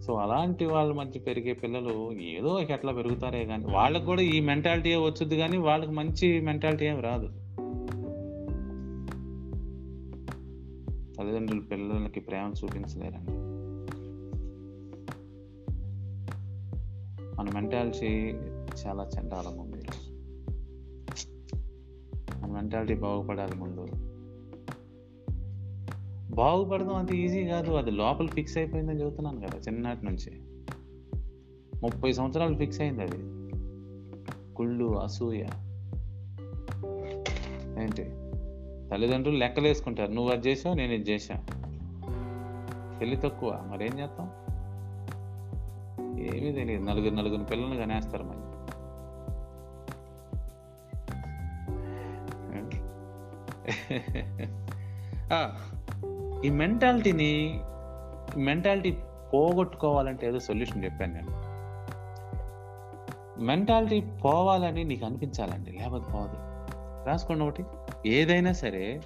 సో 0.09 0.15
అలాంటి 0.15 0.65
వాళ్ళ 0.65 0.93
మధ్య 0.93 1.19
పెరిగే 1.19 1.53
పిల్లలు 1.53 2.11
ఏదో 2.11 2.59
ఎట్లా 2.59 2.91
పెరుగుతారే 2.91 3.45
కానీ 3.45 3.65
వాళ్ళకి 3.65 4.05
కూడా 4.05 4.21
ఈ 4.21 4.39
మెంటాలిటీ 4.39 4.95
వచ్చుద్ది 4.95 5.37
కానీ 5.37 5.57
వాళ్ళకి 5.57 5.91
మంచి 5.91 6.41
మెంటాలిటీ 6.41 6.85
ఏమి 6.85 7.01
రాదు. 7.01 7.27
తల్లిదండ్రులు 11.17 11.61
పిల్లలకి 11.61 12.19
ప్రేమ 12.19 12.53
చూపించలేరండి. 12.63 13.31
మన 17.35 17.49
మెంటాలిటీ 17.53 18.31
చాలా 18.85 19.09
చండాలం 19.19 19.57
ఉంది. 19.57 19.87
మన 22.41 22.51
మెంటాలిటీ 22.51 22.93
బాగుపడాలి 22.93 23.55
ముందు. 23.55 24.08
బాగుపడడం 26.31 26.95
అంత 26.95 27.11
ఈజీ 27.11 27.45
కాదు. 27.45 27.71
అది 27.71 27.91
లోపల 27.91 28.27
ఫిక్స్ 28.27 28.57
అయిపోయిందని 28.57 29.01
చెబుతున్నాను 29.01 29.41
కదా 29.41 29.57
చిన్ననాటి 29.57 30.05
నుంచి. 30.05 30.41
ముప్పై 31.83 32.13
సంవత్సరాలు 32.13 32.55
ఫిక్స్ 32.55 32.81
అయింది 32.81 33.01
అది. 33.01 33.39
కుళ్ళు 34.53 34.99
అసూయ. 34.99 35.45
ఏంటి? 37.81 38.03
తల్లిదండ్రులు 38.89 39.37
లెక్కలు 39.37 39.67
వేసుకుంటారు. 39.67 40.11
నువ్వు 40.11 40.31
అది 40.31 40.49
చేసావు 40.49 40.75
నేను 40.75 40.93
ఇది 40.93 41.11
చేశా 41.11 41.45
పెళ్ళి 43.01 43.15
తక్కువ. 43.15 43.63
మరేం 43.67 43.99
చేస్తాం? 43.99 44.29
ఏమీ 46.19 46.51
తెలియదు. 46.51 46.83
నలుగురు 46.83 47.13
నలుగురు 47.13 47.43
పిల్లల్ని 47.43 47.77
కనేస్తారు 47.77 48.23
మరి. 48.23 48.39
ఈ 56.45 56.49
మెంటాలిటీని 56.49 57.59
మెంటాలిటీ 58.37 58.97
పోగొట్టుకోవాలంటే 59.33 60.27
ఏదో 60.27 60.39
సొల్యూషన్ 60.39 60.83
చెప్పాను 60.83 61.13
నేను. 61.13 61.49
మెంటాలిటీ 63.41 63.99
పోవాలని 64.25 64.83
నీకు 64.83 65.05
అనిపించాలండి 65.05 65.71
లేకపోతే 65.71 66.05
పోదు. 66.13 66.35
రాసుకోండి 67.07 67.43
ఒకటి. 67.43 67.63
ఏదైనా 68.05 68.51
సరే 68.51 69.01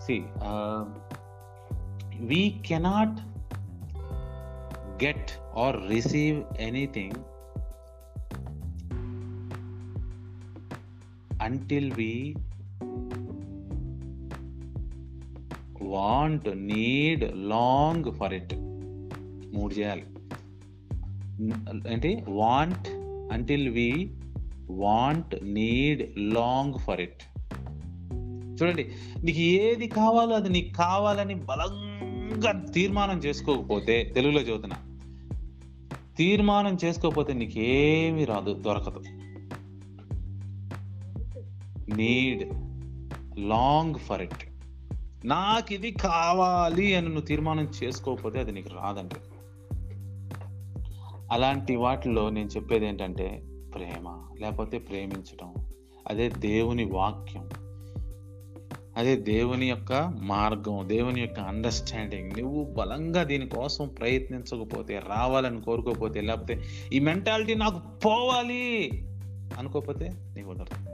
see 0.00 0.24
we 2.26 2.62
cannot 2.66 3.20
get 5.04 5.30
or 5.58 5.76
receive 5.88 6.42
anything 6.60 7.18
until 11.42 11.92
we 11.92 12.34
want 15.92 16.48
need 16.56 17.24
long 17.36 18.12
for 18.12 18.34
it 18.34 18.54
మూడు 19.56 19.74
చేయాలి. 19.74 20.04
ఏంటి 21.92 22.10
want 22.28 22.88
until 23.32 23.68
we 23.68 23.88
want 24.70 25.34
need 25.44 26.02
long 26.18 26.78
for 26.78 27.00
it 27.00 27.22
చూడండి 28.58 28.84
నీకు 29.24 29.38
ఏది 29.38 29.88
కావాలో 29.88 30.34
అది 30.36 30.48
నీకు 30.48 30.72
కావాలని 30.74 31.34
బలంగా 31.34 32.52
తీర్మానం 32.74 33.18
చేసుకోకపోతే 33.18 34.12
తెలుగులో 34.14 34.40
చదువుతున్నా 34.40 34.76
తీర్మానం 36.16 36.78
చేసుకోకపోతే 36.84 37.32
నీకేమీ 37.32 38.24
రాదు 38.24 38.52
దొరకదు. 38.54 39.02
నీడ్ 41.96 42.42
లాంగ్ 43.38 43.94
ఫర్ 43.94 44.22
ఇట్ 44.22 44.51
నాకు 45.24 45.74
ఇది 45.74 45.90
కావాలి 45.90 46.94
అని 46.94 47.06
నువ్వు 47.06 47.20
తీర్మానం 47.20 47.68
చేసుకోకపోతే 47.84 48.38
అది 48.40 48.52
నీకు 48.52 48.68
రాదండి 48.68 49.14
అలాంటి 51.32 51.76
వాటిలో 51.76 52.30
నేను 52.30 52.48
చెప్పేది 52.48 52.86
ఏంటంటే 52.86 53.42
ప్రేమ 53.74 54.28
లేకపోతే 54.40 54.78
ప్రేమించడం 54.78 55.54
అదే 56.08 56.28
దేవుని 56.28 56.84
వాక్యం. 56.84 57.50
అదే 58.96 59.16
దేవుని 59.16 59.68
యొక్క 59.68 59.92
మార్గం 60.16 60.88
దేవుని 60.88 61.20
యొక్క 61.20 61.40
అండర్స్టాండింగ్ 61.40 62.30
నువ్వు 62.38 62.64
బలంగా 62.64 63.22
దీనికోసం 63.22 63.88
ప్రయత్నించకపోతే 63.88 64.98
రావాలని 64.98 65.62
కోరుకోకపోతే 65.62 66.20
లేకపోతే 66.20 66.62
ఈ 66.92 66.98
మెంటాలిటీ 66.98 67.54
నాకు 67.54 67.78
పోవాలి 67.78 68.92
అనుకోకపోతే 69.58 70.08
నీకు 70.08 70.48
కుదరదు 70.48 70.91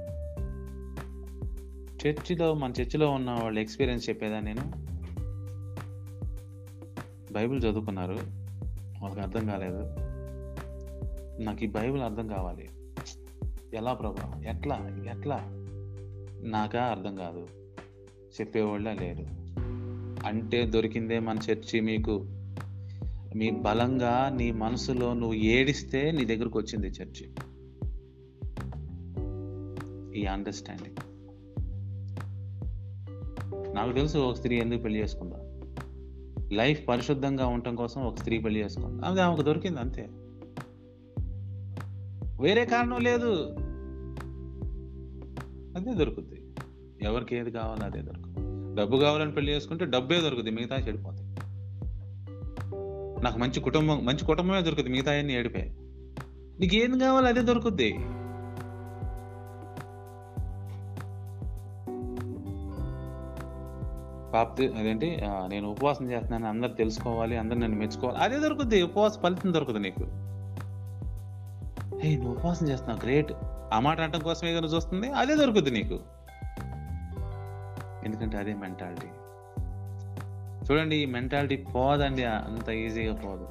చర్చిలో 2.06 2.54
మన 2.54 2.72
చర్చిలో 2.80 3.10
ఉన్న 3.10 3.30
వాళ్ళ 3.30 3.58
ఎక్స్పీరియన్స్ 3.58 4.08
చెప్పేదా 4.08 4.40
నేను. 4.40 4.88
బైబిల్ 7.32 7.58
చదువుకున్నారు. 7.58 8.18
వాళ్ళకి 9.02 9.20
అర్థం 9.20 9.46
కాలేదు. 9.46 9.82
నాకు 11.42 11.64
ఈ 11.64 11.66
బైబిల్ 11.66 12.02
అర్థం 12.02 12.28
కావాలి. 12.28 12.68
ఎలా 13.74 13.92
ప్రభా? 13.92 14.42
ఎట్లా? 14.48 14.90
ఎట్లా? 15.16 15.44
నాకా 16.42 16.82
అర్థం 16.82 17.16
కాదు. 17.16 17.46
చెప్పేవాళ్ళ 18.40 18.92
లేరు. 18.92 19.26
అంటే 20.26 20.66
దొరికిందే 20.66 21.18
మన 21.18 21.38
చర్చి 21.50 21.80
మీకు. 21.80 22.26
మీ 23.36 23.50
బలంగా 23.50 24.28
నీ 24.28 24.50
మనసులో 24.50 25.14
నువ్వు 25.14 25.34
ఏడిస్తే 25.34 26.10
నీ 26.10 26.24
దగ్గరకు 26.24 26.58
వచ్చింది 26.58 26.86
చర్చి. 26.86 27.30
ఈ 30.20 30.24
అండర్స్టాండింగ్ 30.24 30.96
నాకు 33.74 33.92
తెలుసు 33.92 34.18
ఒక 34.18 34.34
స్త్రీ 34.34 34.60
ఎందుకు 34.60 34.82
పెళ్ళి 34.82 35.00
చేసుకుందా? 35.00 35.36
లైఫ్ 36.52 36.88
పరిశుద్ధంగా 36.88 37.46
ఉండటం 37.46 37.76
కోసం 37.76 38.00
ఒక 38.00 38.16
స్త్రీ 38.16 38.38
పెళ్ళి 38.38 38.60
చేసుకుంది? 38.60 39.06
అది 39.06 39.20
ఆమెకు 39.20 39.42
దొరికింది 39.42 39.80
అంతే. 39.80 40.08
వేరే 42.40 42.64
కారణం 42.64 43.00
లేదు. 43.00 43.32
అదే 45.76 45.94
దొరుకుద్ది. 45.94 46.42
ఎవరికి 47.02 47.36
ఏది 47.36 47.50
కావాలో 47.50 47.84
అదే 47.86 48.00
దొరుకుతుంది. 48.00 48.36
డబ్బు 48.80 48.96
కావాలని 48.96 49.32
పెళ్ళి 49.32 49.52
చేసుకుంటే 49.52 49.84
డబ్బే 49.84 50.20
దొరుకుతుంది 50.20 50.50
మిగతా 50.50 50.76
చెడిపోతాయి. 50.76 51.28
నాకు 53.22 53.38
మంచి 53.38 53.60
కుటుంబం 53.60 54.04
మంచి 54.04 54.24
కుటుంబమే 54.24 54.62
దొరుకుతుంది 54.62 54.92
మిగతా 54.92 55.12
అన్ని 55.12 55.34
ఏడిపోయాయి. 55.34 55.76
నీకు 56.60 56.74
ఏం 56.74 56.98
కావాలో 56.98 57.26
అదే 57.26 57.42
దొరుకుద్ది. 57.42 57.98
పాపతి 64.34 64.72
అదేంటి 64.72 65.20
నేను 65.24 65.70
ఉపవాసం 65.70 66.10
చేస్తున్నాను 66.10 66.48
అందరు 66.48 66.72
తెలుసుకోవాలి 66.72 67.36
అందరు 67.36 67.58
నన్ను 67.58 67.78
మెచ్చుకోవాలి. 67.78 68.18
అదే 68.18 68.38
దొరుకుద్ది 68.38 68.82
ఉపవాస 68.82 69.18
ఫలితం 69.18 69.54
దొరుకుతుంది 69.54 69.88
నీకు. 69.88 70.04
హే 71.98 72.16
నువ్వు 72.16 72.32
ఉపవాసం 72.32 72.68
చేస్తున్నావు 72.68 73.00
గ్రేట్. 73.02 73.32
ఆ 73.72 73.80
మాట 73.80 74.00
అంటం 74.00 74.20
కోసమే 74.20 74.54
కదా 74.54 74.66
చూస్తుంది 74.66 75.10
అదే 75.10 75.34
దొరుకుద్ది 75.36 75.70
నీకు. 75.70 76.00
ఎందుకంటే 78.04 78.38
అదే 78.38 78.54
మెంటాలిటీ. 78.54 79.06
చూడండి 80.66 80.96
ఈ 80.96 81.06
మెంటాలిటీ 81.06 81.56
పోదండి 81.56 82.24
అంత 82.24 82.68
ఈజీగా 82.68 83.14
పోదు. 83.14 83.48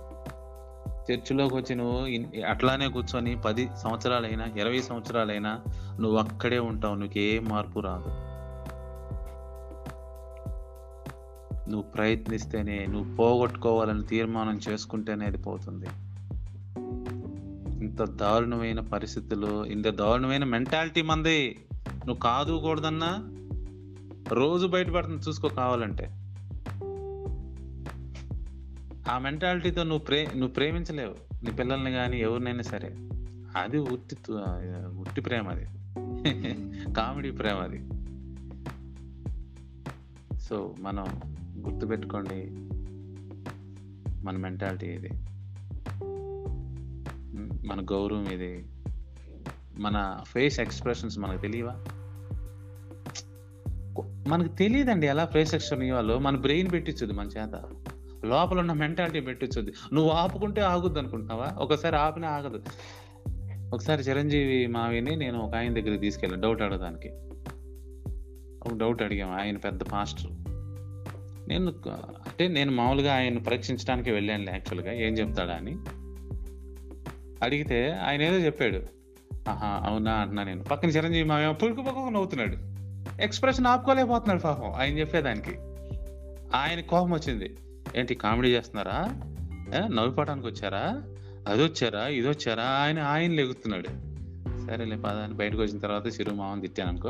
చర్చిలోకి 1.12 1.56
వచ్చి 1.56 1.76
నువ్వు 1.76 1.98
అట్లానే 2.44 2.88
కూర్చొని 2.88 3.36
పది 3.36 3.70
సంవత్సరాలైనా 3.78 4.46
ఇరవై 4.46 4.82
సంవత్సరాలైనా 4.82 5.60
నువ్వు 6.00 6.18
అక్కడే 6.18 6.60
ఉంటావు 6.60 6.96
నీకు 6.96 7.20
ఏ 7.20 7.40
మార్పు 7.40 7.80
రాదు. 7.80 8.27
నువ్వు 11.68 11.82
ప్రయత్నిస్తేనే 11.82 12.86
నువ్వు 12.86 13.16
పోగొట్టుకోవాలని 13.16 14.04
తీర్మానం 14.04 14.60
చేసుకుంటేనే 14.70 15.26
అది 15.26 15.38
పోతుంది. 15.38 15.86
ఇంత 17.86 18.04
దారుణమైన 18.04 18.80
పరిస్థితులు 18.80 19.66
ఇంత 19.66 19.88
దారుణమైన 19.88 20.44
మెంటాలిటీ 20.44 21.02
మంది 21.02 21.60
నువ్వు 21.90 22.20
కాదుకూడదన్నా 22.20 23.34
రోజు 24.34 24.68
బయటపడుతుంది 24.68 25.30
చూసుకో 25.30 25.48
కావాలంటే. 25.48 26.04
ఆ 29.12 29.18
మెంటాలిటీతో 29.18 29.84
నువ్వు 29.84 30.06
ప్రే 30.06 30.24
నువ్వు 30.24 30.54
ప్రేమించలేవు. 30.54 31.46
నీ 31.46 31.52
పిల్లల్ని 31.52 31.92
కానీ 31.92 32.22
ఎవరినైనా 32.22 32.62
సరే. 32.62 32.96
అది 33.56 33.78
ఉట్టి 33.78 34.16
ఉట్టి 35.00 35.22
ప్రేమ 35.22 35.50
అది. 35.50 35.66
కామెడీ 36.94 37.32
ప్రేమ 37.32 37.58
అది. 37.58 37.90
సో 40.40 40.76
మనం 40.80 41.06
గుర్తుపెట్టుకోండి. 41.60 42.48
మన 44.26 44.38
మెంటాలిటీ 44.38 44.86
ఇది. 44.86 45.10
మన 47.68 47.86
గౌరవం 47.92 48.26
ఇది. 48.26 48.66
మన 49.78 50.20
ఫేస్ 50.28 50.60
ఎక్స్ప్రెషన్స్ 50.60 51.20
మనకు 51.20 51.42
తెలియవా? 51.42 51.86
మనకు 54.28 54.48
తెలియదండి 54.48 55.08
ఎలా 55.08 55.26
ఫేస్ 55.26 55.56
ఎక్స్ప్రెషన్ 55.56 55.88
ఇవ్వాలో. 55.88 56.20
మన 56.20 56.36
బ్రెయిన్ 56.36 56.72
పెట్టించుద్ది 56.72 57.14
మన 57.14 57.26
చేత. 57.26 57.62
లోపల 58.26 58.60
ఉన్న 58.60 58.74
మెంటాలిటీ 58.74 59.20
పెట్టించుద్ది. 59.20 59.74
నువ్వు 59.94 60.12
ఆపుకుంటే 60.12 60.62
ఆగుద్ది 60.62 61.00
అనుకుంటున్నావా? 61.00 61.56
ఒకసారి 61.58 61.96
ఆపినా 61.96 62.30
ఆగదు. 62.30 62.64
ఒకసారి 63.74 64.02
చిరంజీవి 64.02 64.68
మావిని 64.68 65.16
నేను 65.16 65.40
ఒక 65.40 65.56
ఆయన 65.56 65.74
దగ్గరికి 65.74 65.98
తీసుకెళ్ళాను. 65.98 66.44
డౌట్ 66.44 66.62
అడగడానికి. 66.62 67.10
ఒక 68.68 68.78
డౌట్ 68.78 69.02
అడిగాము 69.02 69.34
ఆయన 69.34 69.58
పెద్ద 69.58 69.84
మాస్టర్ 69.84 70.47
నేను 71.48 71.74
అంటే 71.90 72.48
నేను 72.48 72.72
మామూలుగా 72.72 73.16
ఆయన 73.16 73.38
పరీక్షించడానికి 73.38 74.12
వెళ్ళాను 74.12 74.50
యాక్చువల్గా. 74.50 74.94
ఏం 74.94 75.14
చెప్తాడా 75.14 75.54
అని. 75.54 75.78
అడిగితే 77.44 77.92
ఆయన 77.92 78.22
ఏదో 78.22 78.38
చెప్పాడు. 78.38 78.82
ఆహా 79.50 79.84
అవునా 79.86 80.14
అంటున్నా 80.14 80.44
నేను. 80.44 80.64
పక్కన 80.64 80.90
చిరంజీవి 80.90 81.24
మావేమో 81.24 81.54
పులుకు 81.54 81.82
పక్కకు 81.82 82.10
నవ్వుతున్నాడు. 82.10 82.78
ఎక్స్ప్రెషన్ 83.22 83.66
ఆపుకోలేకపోతున్నాడు 83.66 84.40
పాపం 84.40 84.72
ఆయన 84.72 85.00
చెప్పేదానికి. 85.00 85.52
ఆయన 86.58 86.80
కోపం 86.80 87.12
వచ్చింది. 87.12 87.56
ఏంటి 87.96 88.16
కామెడీ 88.16 88.50
చేస్తున్నారా? 88.50 89.22
ఏ, 89.76 89.82
వచ్చారా? 90.46 91.04
అది 91.48 91.64
వచ్చారా? 91.64 92.08
ఇది 92.08 92.28
వచ్చారా? 92.28 92.64
ఆయన 92.64 93.00
ఆయన 93.00 93.32
లెగుతున్నాడు. 93.32 93.88
సరేలే 94.68 94.96
పద 94.96 95.18
అని 95.18 95.34
బయటకు 95.34 95.62
వచ్చిన 95.62 95.78
తర్వాత 95.78 96.08
చిరు 96.08 96.32
మామని 96.32 96.62
తిట్టాను 96.62 96.90
అనుకో. 96.90 97.10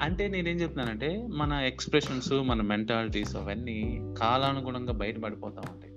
అంటే 0.00 0.28
నేనేం 0.28 0.60
చెప్తున్నానంటే 0.60 1.28
మన 1.30 1.52
ఎక్స్ప్రెషన్స్ 1.52 2.32
మన 2.32 2.62
మెంటాలిటీస్ 2.62 3.36
అవన్నీ 3.36 4.00
కాలానుగుణంగా 4.18 4.92
బయటపడిపోతా 4.92 5.62
ఉంటాయి. 5.70 5.94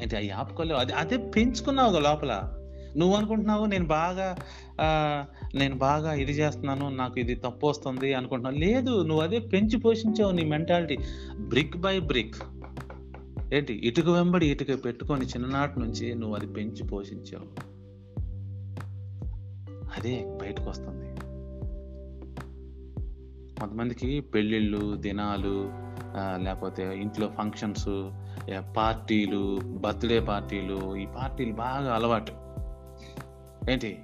అయితే 0.00 0.16
అవి 0.16 0.30
ఆపుకోలేవు. 0.30 0.80
అది 0.80 0.92
అదే 0.92 1.16
పెంచుకున్నావు 1.16 2.00
లోపల. 2.00 2.54
నువ్వు 2.96 3.16
అనుకుంటున్నావు 3.16 3.64
నేను 3.64 3.86
బాగా 3.86 4.36
నేను 5.54 5.74
బాగా 5.74 6.14
ఇది 6.14 6.32
చేస్తున్నాను 6.32 6.88
నాకు 6.88 7.20
ఇది 7.20 7.34
తప్పు 7.34 7.66
వస్తుంది 7.66 8.14
అనుకుంటున్నావు. 8.14 8.56
లేదు 8.56 9.02
నువ్వు 9.02 9.22
అదే 9.24 9.38
పెంచి 9.38 9.78
పోషించావు 9.78 10.32
నీ 10.32 10.44
మెంటాలిటీ 10.44 10.98
బ్రిక్ 11.38 11.76
బై 11.76 12.00
బ్రిక్ 12.00 12.36
ఏంటి? 13.54 13.74
ఇటుక 13.74 14.08
వెంబడి 14.08 14.46
ఇటుక 14.46 14.84
పెట్టుకొని 14.84 15.26
చిన్ననాటి 15.26 15.80
నుంచి 15.80 16.14
నువ్వు 16.14 16.36
అది 16.36 16.46
పెంచి 16.46 16.86
పోషించావు. 16.86 17.67
అదే 19.98 20.24
బయటకు 20.42 20.70
వస్తుంది 20.70 21.20
కొంతమందికి 23.60 24.20
పెళ్ళిళ్ళు 24.20 24.96
దినాలు 24.96 25.72
లేకపోతే 26.42 26.98
ఇంట్లో 26.98 27.28
ఫంక్షన్స్ 27.28 28.10
పార్టీలు 28.76 29.60
బర్త్డే 29.64 30.20
పార్టీలు 30.20 30.96
ఈ 30.96 31.06
పార్టీలు 31.06 31.52
బాగా 31.52 31.94
అలవాటు. 31.94 32.32
ఏంటి? 33.70 33.98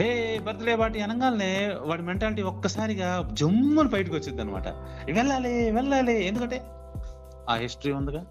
ఏ 0.00 0.38
బర్త్డే 0.38 0.76
పార్టీ 0.76 1.00
అనగానే 1.00 1.74
వాడి 1.80 2.02
మెంటాలిటీ 2.02 2.42
ఒక్కసారిగా 2.42 3.30
జమ్మును 3.32 3.88
బయటకు 3.88 4.14
వచ్చింది 4.14 4.42
అనమాట 4.42 4.68
వెళ్ళాలి 5.10 5.70
వెళ్ళాలి 5.70 6.24
ఎందుకంటే? 6.24 6.62
ఆ 7.50 7.54
హిస్టరీ 7.54 7.92
ఉందిగా? 7.92 8.24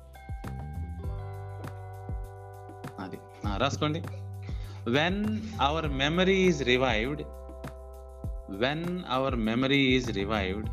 అది. 3.00 3.18
రాసుకోండి. 3.58 4.04
When 4.90 5.40
our 5.62 5.90
memory 5.92 6.36
is 6.36 6.64
revived 6.64 7.22
when 8.50 9.04
our 9.10 9.36
memory 9.36 9.78
is 9.78 10.12
revived 10.12 10.70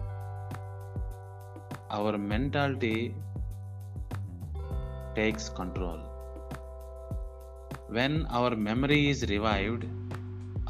our 1.92 2.16
mentality 2.16 3.12
takes 5.16 5.56
control 5.56 6.00
when 7.92 8.24
our 8.32 8.54
memory 8.54 8.98
is 8.98 9.26
revived 9.26 9.84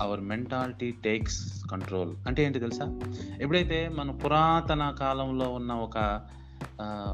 our 0.01 0.21
mentality 0.21 0.91
takes 0.91 1.65
control 1.71 2.17
అంటే 2.27 2.45
ఏంటి 2.45 2.61
తెలుసా? 2.61 3.01
ఎప్పుడైతే 3.41 3.89
మన 3.89 4.11
పురాతన 4.11 4.97
కాలంలో 5.01 5.49
ఉన్న 5.49 5.73
ఒక 5.73 6.21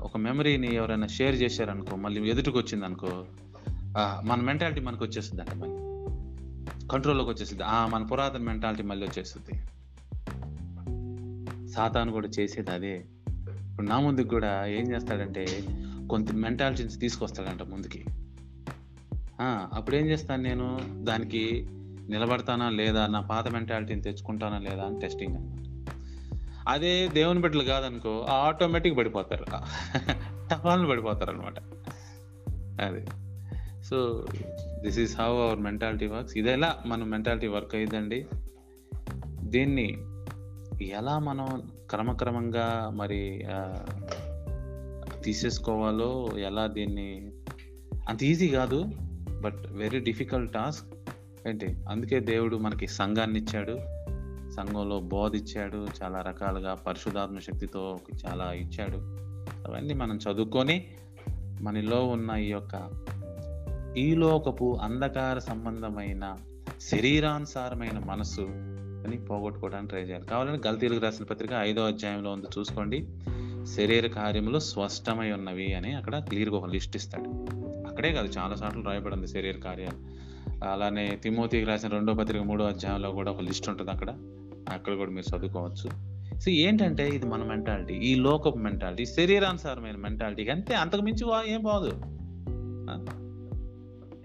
ఒక 0.04 0.16
మెమరీని 0.16 0.74
ఎవరైనా 0.74 1.06
షేర్ 1.06 1.34
చేశారనుకో 1.34 1.96
మళ్ళీ 1.96 2.30
ఎదుటికి 2.30 2.58
వచ్చిందనుకో 2.58 3.24
మన 4.22 4.40
మెంటాలిటీ 4.40 4.80
మనకు 4.80 5.04
వచ్చేస్తుంది 5.04 5.42
అంటే 5.42 5.54
మళ్ళీ. 5.54 5.87
కంట్రోల్లోకి 6.90 7.30
వచ్చేస్తుంది 7.30 7.62
ఆ 7.62 7.86
మన 7.86 8.02
పురాతన 8.02 8.38
మెంటాలిటీ 8.38 8.82
మళ్ళీ 8.82 9.06
వచ్చేస్తుంది. 9.06 9.62
సాతాను 11.68 12.12
కూడా 12.12 12.28
చేసేది 12.28 12.70
అదే. 12.70 13.04
ఇప్పుడు 13.70 13.86
నా 13.86 14.00
ముందుకు 14.00 14.28
కూడా 14.28 14.66
ఏం 14.66 14.92
చేస్తాడంటే 14.92 15.64
కొంత 16.10 16.32
మెంటాలిటీస్ 16.32 17.00
తీసుకొస్తాడంట 17.00 17.62
ముందుకి. 17.62 18.04
అప్పుడు 19.72 19.96
ఏం 19.96 20.06
చేస్తాను 20.06 20.42
నేను? 20.42 20.80
దానికి 20.92 21.66
నిలబడతానా 22.08 22.70
లేదా? 22.70 23.06
నా 23.06 23.20
పాత 23.20 23.48
మెంటాలిటీని 23.48 24.02
తెచ్చుకుంటానా 24.02 24.58
లేదా 24.58 24.84
అని 24.84 25.00
టెస్టింగ్ 25.00 25.36
అనమాట. 25.36 25.58
అదే 26.68 27.08
దేవుని 27.08 27.40
బిడ్డలు 27.40 27.62
కాదనుకో 27.62 28.20
ఆటోమేటిక్ 28.20 28.98
పడిపోతారు. 28.98 29.44
టపాలను 30.50 30.88
పడిపోతారు 30.88 31.30
అనమాట 31.30 31.58
అదే. 32.82 33.06
So 33.90 34.26
this 34.82 34.98
is 34.98 35.20
how 35.20 35.40
our 35.40 35.58
mentality 35.58 36.06
works 36.06 36.36
ఇది 36.36 36.50
ఎలా 36.50 36.82
మన 36.86 37.04
మెంటాలిటీ 37.04 37.46
వర్క్ 37.46 37.74
అయ్యిందండి? 37.74 38.26
దీన్ని 39.40 39.96
ఎలా 40.86 41.18
మనం 41.18 41.62
క్రమక్రమంగా 41.90 42.90
మరి 42.94 43.44
తీసేసుకోవాలో 45.24 46.30
ఎలా 46.38 46.66
దీన్ని 46.66 47.30
అంత 48.08 48.22
ఈజీ 48.22 48.48
కాదు 48.48 48.84
బట్ 49.40 49.66
వెరీ 49.70 50.00
డిఫికల్ట్ 50.00 50.52
టాస్క్ 50.52 50.86
ఏంటి? 51.48 51.76
అందుకే 51.88 52.20
దేవుడు 52.20 52.56
మనకి 52.56 52.86
సంఘాన్ని 52.86 53.40
ఇచ్చాడు 53.40 53.78
సంఘంలో 54.56 55.00
బోధిచ్చాడు. 55.00 55.88
చాలా 56.02 56.20
రకాలుగా 56.20 56.74
పరిశుధాత్మ 56.74 57.38
శక్తితో 57.38 57.98
చాలా 58.26 58.52
ఇచ్చాడు. 58.52 58.98
అవన్నీ 59.68 59.94
మనం 59.94 60.16
చదువుకొని 60.16 60.86
మనలో 61.60 62.06
ఉన్న 62.06 62.30
ఈ 62.30 62.48
యొక్క 62.48 62.74
ఈలోకపు 63.98 64.78
అంధకార 64.82 65.38
సంబంధమైన 65.38 66.36
శరీరానుసారమైన 66.80 67.98
మనసు 67.98 68.40
అని 69.06 69.16
పోగొట్టుకోవడానికి 69.16 69.88
ట్రై 69.88 70.00
చేయాలి. 70.00 70.26
కావాలంటే 70.26 70.68
గల్తీలకు 70.68 71.04
రాసిన 71.04 71.24
పత్రిక 71.24 71.52
ఐదో 71.52 71.82
అధ్యాయంలో 71.82 72.32
ఉంది. 72.32 72.46
చూసుకోండి. 72.58 73.08
శరీర 73.76 74.06
కార్యములు 74.06 74.58
స్పష్టమై 74.58 75.32
ఉన్నవి 75.32 75.74
అని 75.74 75.94
అక్కడ 75.94 76.18
క్లియర్గా 76.18 76.56
ఒక 76.56 76.70
లిస్ట్ 76.70 76.96
ఇస్తాడు. 76.96 77.46
అక్కడే 77.88 78.12
కాదు 78.12 78.28
చాలా 78.38 78.54
సార్లు 78.54 78.84
రాయబడింది 78.84 79.26
శరీర 79.26 79.56
కార్యాలు. 79.56 80.18
అలానే 80.64 81.18
తిమోతికి 81.22 81.64
రాసిన 81.64 81.88
రెండో 81.88 82.14
పత్రిక 82.14 82.42
మూడో 82.42 82.64
అధ్యాయంలో 82.64 83.10
కూడా 83.10 83.30
ఒక 83.30 83.40
లిస్ట్ 83.40 83.68
ఉంటుంది 83.68 83.90
అక్కడ. 83.90 84.10
అక్కడ 84.72 84.94
కూడా 84.94 85.10
మీరు 85.10 85.36
చదువుకోవచ్చు. 85.36 85.90
సో 86.40 86.50
ఏంటంటే 86.50 87.08
ఇది 87.08 87.26
మన 87.26 87.42
మెంటాలిటీ 87.42 87.94
ఈ 87.94 88.14
లోకపు 88.14 88.58
మెంటాలిటీ 88.58 89.06
శరీరానుసారమైన 89.06 89.96
మెంటాలిటీ. 89.96 90.48
అంతే 90.48 90.74
అంతకు 90.74 91.02
మించి 91.02 91.24
వా- 91.24 91.48
ఏం 91.48 91.62
బాదు 91.62 92.18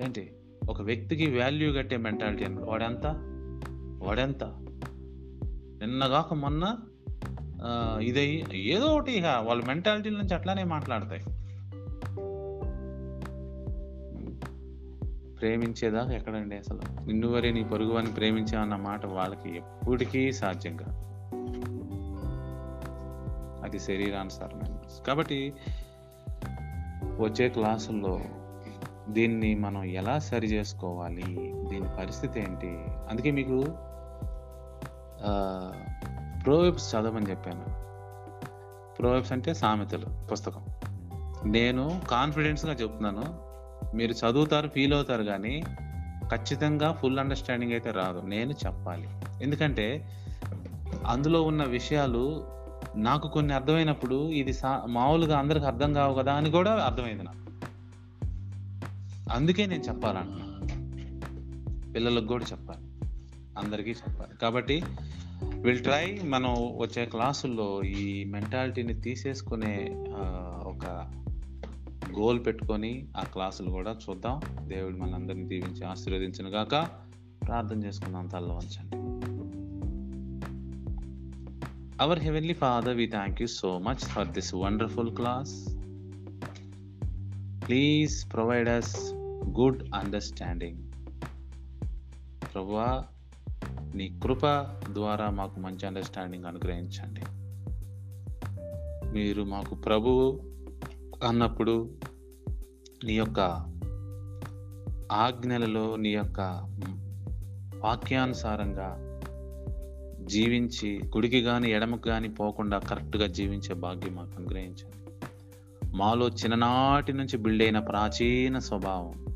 ఏంటి? 0.04 0.34
ఒక 0.70 0.82
వ్యక్తికి 0.82 1.40
వాల్యూ 1.40 1.74
కట్టే 1.74 1.98
మెంటాలిటీ 1.98 2.44
అనమాట 2.44 2.64
వాడెంత? 2.64 3.06
వాడెంత? 4.08 4.44
నిన్నగాక 5.84 6.34
మొన్న 6.34 6.78
ఇదై 8.02 8.44
ఏదో 8.54 8.86
ఒకటి 8.86 9.12
ఇక 9.12 9.26
వాళ్ళ 9.26 9.66
మెంటాలిటీ 9.66 10.10
నుంచి 10.10 10.34
అట్లానే 10.34 10.64
మాట్లాడతాయి. 10.64 11.24
ప్రేమించేదాకా 15.40 16.12
ఎక్కడండి 16.12 16.56
అసలు? 16.56 16.82
నిన్ను 17.06 17.28
వరే 17.28 17.52
నీ 17.52 17.64
పొరుగు 17.64 17.94
అని 17.94 18.08
ప్రేమించామన్న 18.08 18.76
మాట 18.76 19.06
వాళ్ళకి 19.06 19.56
ఎప్పటికీ 19.56 20.32
సాధ్యం 20.32 20.78
కాదు. 20.78 21.04
అది 23.66 23.80
శరీరానుసారమైన 23.80 25.04
కాబట్టి 25.08 25.54
వచ్చే 27.20 27.50
క్లాసుల్లో 27.50 28.22
దీన్ని 29.10 29.56
మనం 29.56 29.84
ఎలా 29.84 30.20
సరి 30.20 30.48
చేసుకోవాలి? 30.48 31.54
దీని 31.70 31.86
పరిస్థితి 32.00 32.40
ఏంటి? 32.40 32.68
అందుకే 33.10 33.32
మీకు 33.32 33.66
ప్రోవెబ్స్ 36.44 36.96
చదవమని 36.96 37.30
చెప్పాను. 37.30 37.84
ప్రోవెబ్స్ 38.96 39.32
అంటే 39.32 39.54
సామెతలు 39.54 40.06
పుస్తకం. 40.32 40.66
నేను 41.46 42.02
కాన్ఫిడెన్స్గా 42.12 42.74
చెప్తున్నాను. 42.74 43.24
మీరు 43.96 44.12
చదువుతారు 44.12 44.68
ఫీల్ 44.68 44.94
అవుతారు 44.94 45.24
కానీ 45.24 45.64
ఖచ్చితంగా 46.36 46.92
ఫుల్ 46.92 47.20
అండర్స్టాండింగ్ 47.20 47.72
అయితే 47.72 47.92
రాదు. 47.92 48.22
నేను 48.26 48.52
చెప్పాలి. 48.52 49.10
ఎందుకంటే 49.42 50.10
అందులో 51.08 51.42
ఉన్న 51.44 51.64
విషయాలు 51.64 52.44
నాకు 52.96 53.28
కొన్ని 53.28 53.54
అర్థమైనప్పుడు 53.54 54.30
ఇది 54.30 54.54
సా 54.54 54.84
మామూలుగా 54.88 55.40
అందరికి 55.40 55.66
అర్థం 55.66 55.94
కావు 55.94 56.14
కదా 56.14 56.34
అని 56.34 56.52
కూడా 56.52 56.74
అర్థమైంది 56.74 57.24
నాకు. 57.24 57.43
అందుకే 59.34 59.66
నేను 59.66 59.84
చెప్పాలంటున్నా. 59.84 60.48
పిల్లలకు 61.96 62.26
కూడా 62.26 62.46
చెప్పాలి. 62.52 63.10
అందరికీ 63.58 63.92
చెప్పాలి. 63.92 64.38
కాబట్టి 64.38 64.84
విల్ 65.60 65.80
ట్రై 65.80 66.20
మనం 66.24 66.54
వచ్చే 66.54 67.06
క్లాసుల్లో 67.06 67.82
ఈ 67.84 68.24
మెంటాలిటీని 68.24 69.02
తీసేసుకునే 69.02 69.90
ఒక 70.64 71.12
గోల్ 72.20 72.46
పెట్టుకొని 72.46 73.08
ఆ 73.18 73.24
క్లాసులు 73.24 73.70
కూడా 73.70 73.96
చూద్దాం. 74.10 74.42
దేవుడు 74.68 74.96
మనందరినీ 74.98 75.44
దీవించి 75.44 75.86
ఆశీర్వదించిన 75.86 76.56
గాక 76.56 76.88
ప్రార్థన 77.48 77.84
చేసుకుందాం 77.84 78.28
తల్ల 78.28 78.52
వంచండి 78.52 78.98
our 82.02 82.20
heavenly 82.20 82.54
father 82.54 82.96
we 82.96 83.08
thank 83.08 83.42
you 83.42 83.48
so 83.48 83.80
much 83.80 84.06
for 84.06 84.28
this 84.28 84.56
wonderful 84.56 85.16
class 85.16 85.68
please 87.68 88.34
provide 88.34 88.70
us 88.70 89.14
good 89.46 89.90
understanding. 89.96 90.92
ప్రభువా 92.54 93.04
నీ 93.96 94.20
కృప 94.24 94.46
ద్వారా 94.92 95.30
మాకు 95.30 95.60
మంచి 95.60 95.88
అండర్స్టాండింగ్ 95.88 96.46
అనుగ్రహించండి. 96.46 97.22
మీరు 99.12 99.44
మాకు 99.44 99.76
ప్రభువు 99.76 100.40
అన్నప్పుడు 101.28 101.90
నీ 103.06 103.14
యొక్క 103.14 103.40
ఆజ్ఞలలో 105.12 105.96
నీ 105.96 106.10
యొక్క 106.10 106.40
వాక్యానుసారంగా 107.76 109.20
జీవించి 110.26 111.02
గుడికి 111.06 111.42
కానీ 111.42 111.72
ఎడమకు 111.72 112.02
కానీ 112.02 112.28
పోకుండా 112.28 112.80
కరెక్ట్గా 112.80 113.28
జీవించే 113.28 113.74
భాగ్యం 113.74 114.16
మాకు 114.16 114.32
అనుగ్రహించండి. 114.38 114.94
మాలో 115.98 116.30
చిన్ననాటి 116.30 117.14
నుంచి 117.14 117.38
బిల్డ్ 117.38 117.64
అయిన 117.64 117.80
ప్రాచీన 117.80 118.60
స్వభావం 118.60 119.33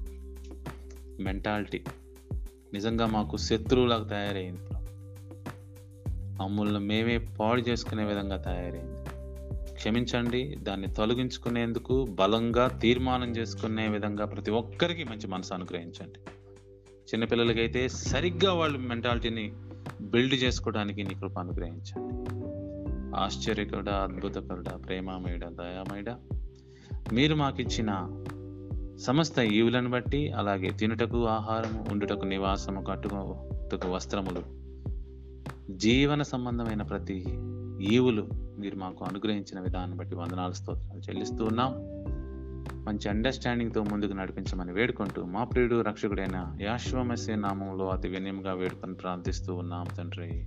మెంటాలిటీ 1.19 1.83
నిజంగా 2.73 3.05
మాకు 3.05 3.37
శత్రువులాగా 3.37 4.07
తయారైంది. 4.07 4.59
మమ్మల్ని 6.37 6.79
మేమే 6.79 7.17
పాడు 7.17 7.61
చేసుకునే 7.61 8.03
విధంగా 8.03 8.37
తయారైంది. 8.37 8.97
క్షమించండి 9.73 10.55
దాన్ని 10.63 10.87
తొలగించుకునేందుకు 10.87 12.07
బలంగా 12.19 12.67
తీర్మానం 12.67 13.31
చేసుకునే 13.31 13.87
విధంగా 13.87 14.25
ప్రతి 14.25 14.51
ఒక్కరికి 14.51 15.03
మంచి 15.03 15.27
మనసు 15.27 15.53
అనుగ్రహించండి. 15.53 16.19
చిన్నపిల్లలకైతే 16.97 17.87
సరిగ్గా 17.87 18.53
వాళ్ళ 18.53 18.77
మెంటాలిటీని 18.77 19.53
బిల్డ్ 20.01 20.33
చేసుకోవడానికి 20.33 21.03
నీ 21.03 21.13
కృప 21.13 21.39
అనుగ్రహించండి. 21.39 22.15
ఆశ్చర్యకరుడ 23.15 23.89
అద్భుతకరుడ 23.89 24.67
ప్రేమామయుడ 24.87 25.45
దయామయుడ 25.45 26.15
మీరు 27.13 27.35
మాకిచ్చిన 27.35 27.89
సమస్త 28.97 29.39
ఈవులను 29.39 29.89
బట్టి 29.89 30.31
అలాగే 30.31 30.69
తినుటకు 30.69 31.25
ఆహారము 31.25 31.85
ఉండుటకు 31.91 32.25
నివాసము 32.25 32.81
కట్టుటకు 32.81 33.87
వస్త్రములు. 33.87 34.57
జీవన 35.77 36.21
సంబంధమైన 36.21 36.81
ప్రతి 36.81 37.25
ఈవులు 37.95 38.27
మీరు 38.59 38.75
మాకు 38.75 39.05
అనుగ్రహించిన 39.05 39.59
విధానం 39.59 39.97
బట్టి 39.97 40.15
వందనాలు 40.15 40.53
స్తోత్రాలు 40.53 40.99
చెల్లిస్తూ 40.99 41.45
ఉన్నాం. 41.45 41.71
మంచి 42.85 43.09
అండర్స్టాండింగ్తో 43.09 43.83
ముందుకు 43.83 44.13
నడిపించమని 44.13 44.71
వేడుకుంటూ 44.71 45.23
మా 45.23 45.43
ప్రియుడు 45.43 45.81
రక్షకుడైన 45.81 46.57
యాశ్వమస్య 46.61 47.35
నామంలో 47.35 47.89
అతి 47.89 48.07
వినయంగా 48.07 48.53
వేడుకొని 48.53 48.93
ప్రార్థిస్తూ 48.93 49.55
ఉన్నాం 49.55 49.85
తండ్రి. 49.97 50.45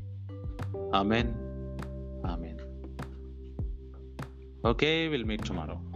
Amen. 0.96 1.34
Amen. 2.26 2.58
Okay 4.66 5.08
will 5.08 5.24
meet 5.24 5.48
tomorrow 5.48 5.89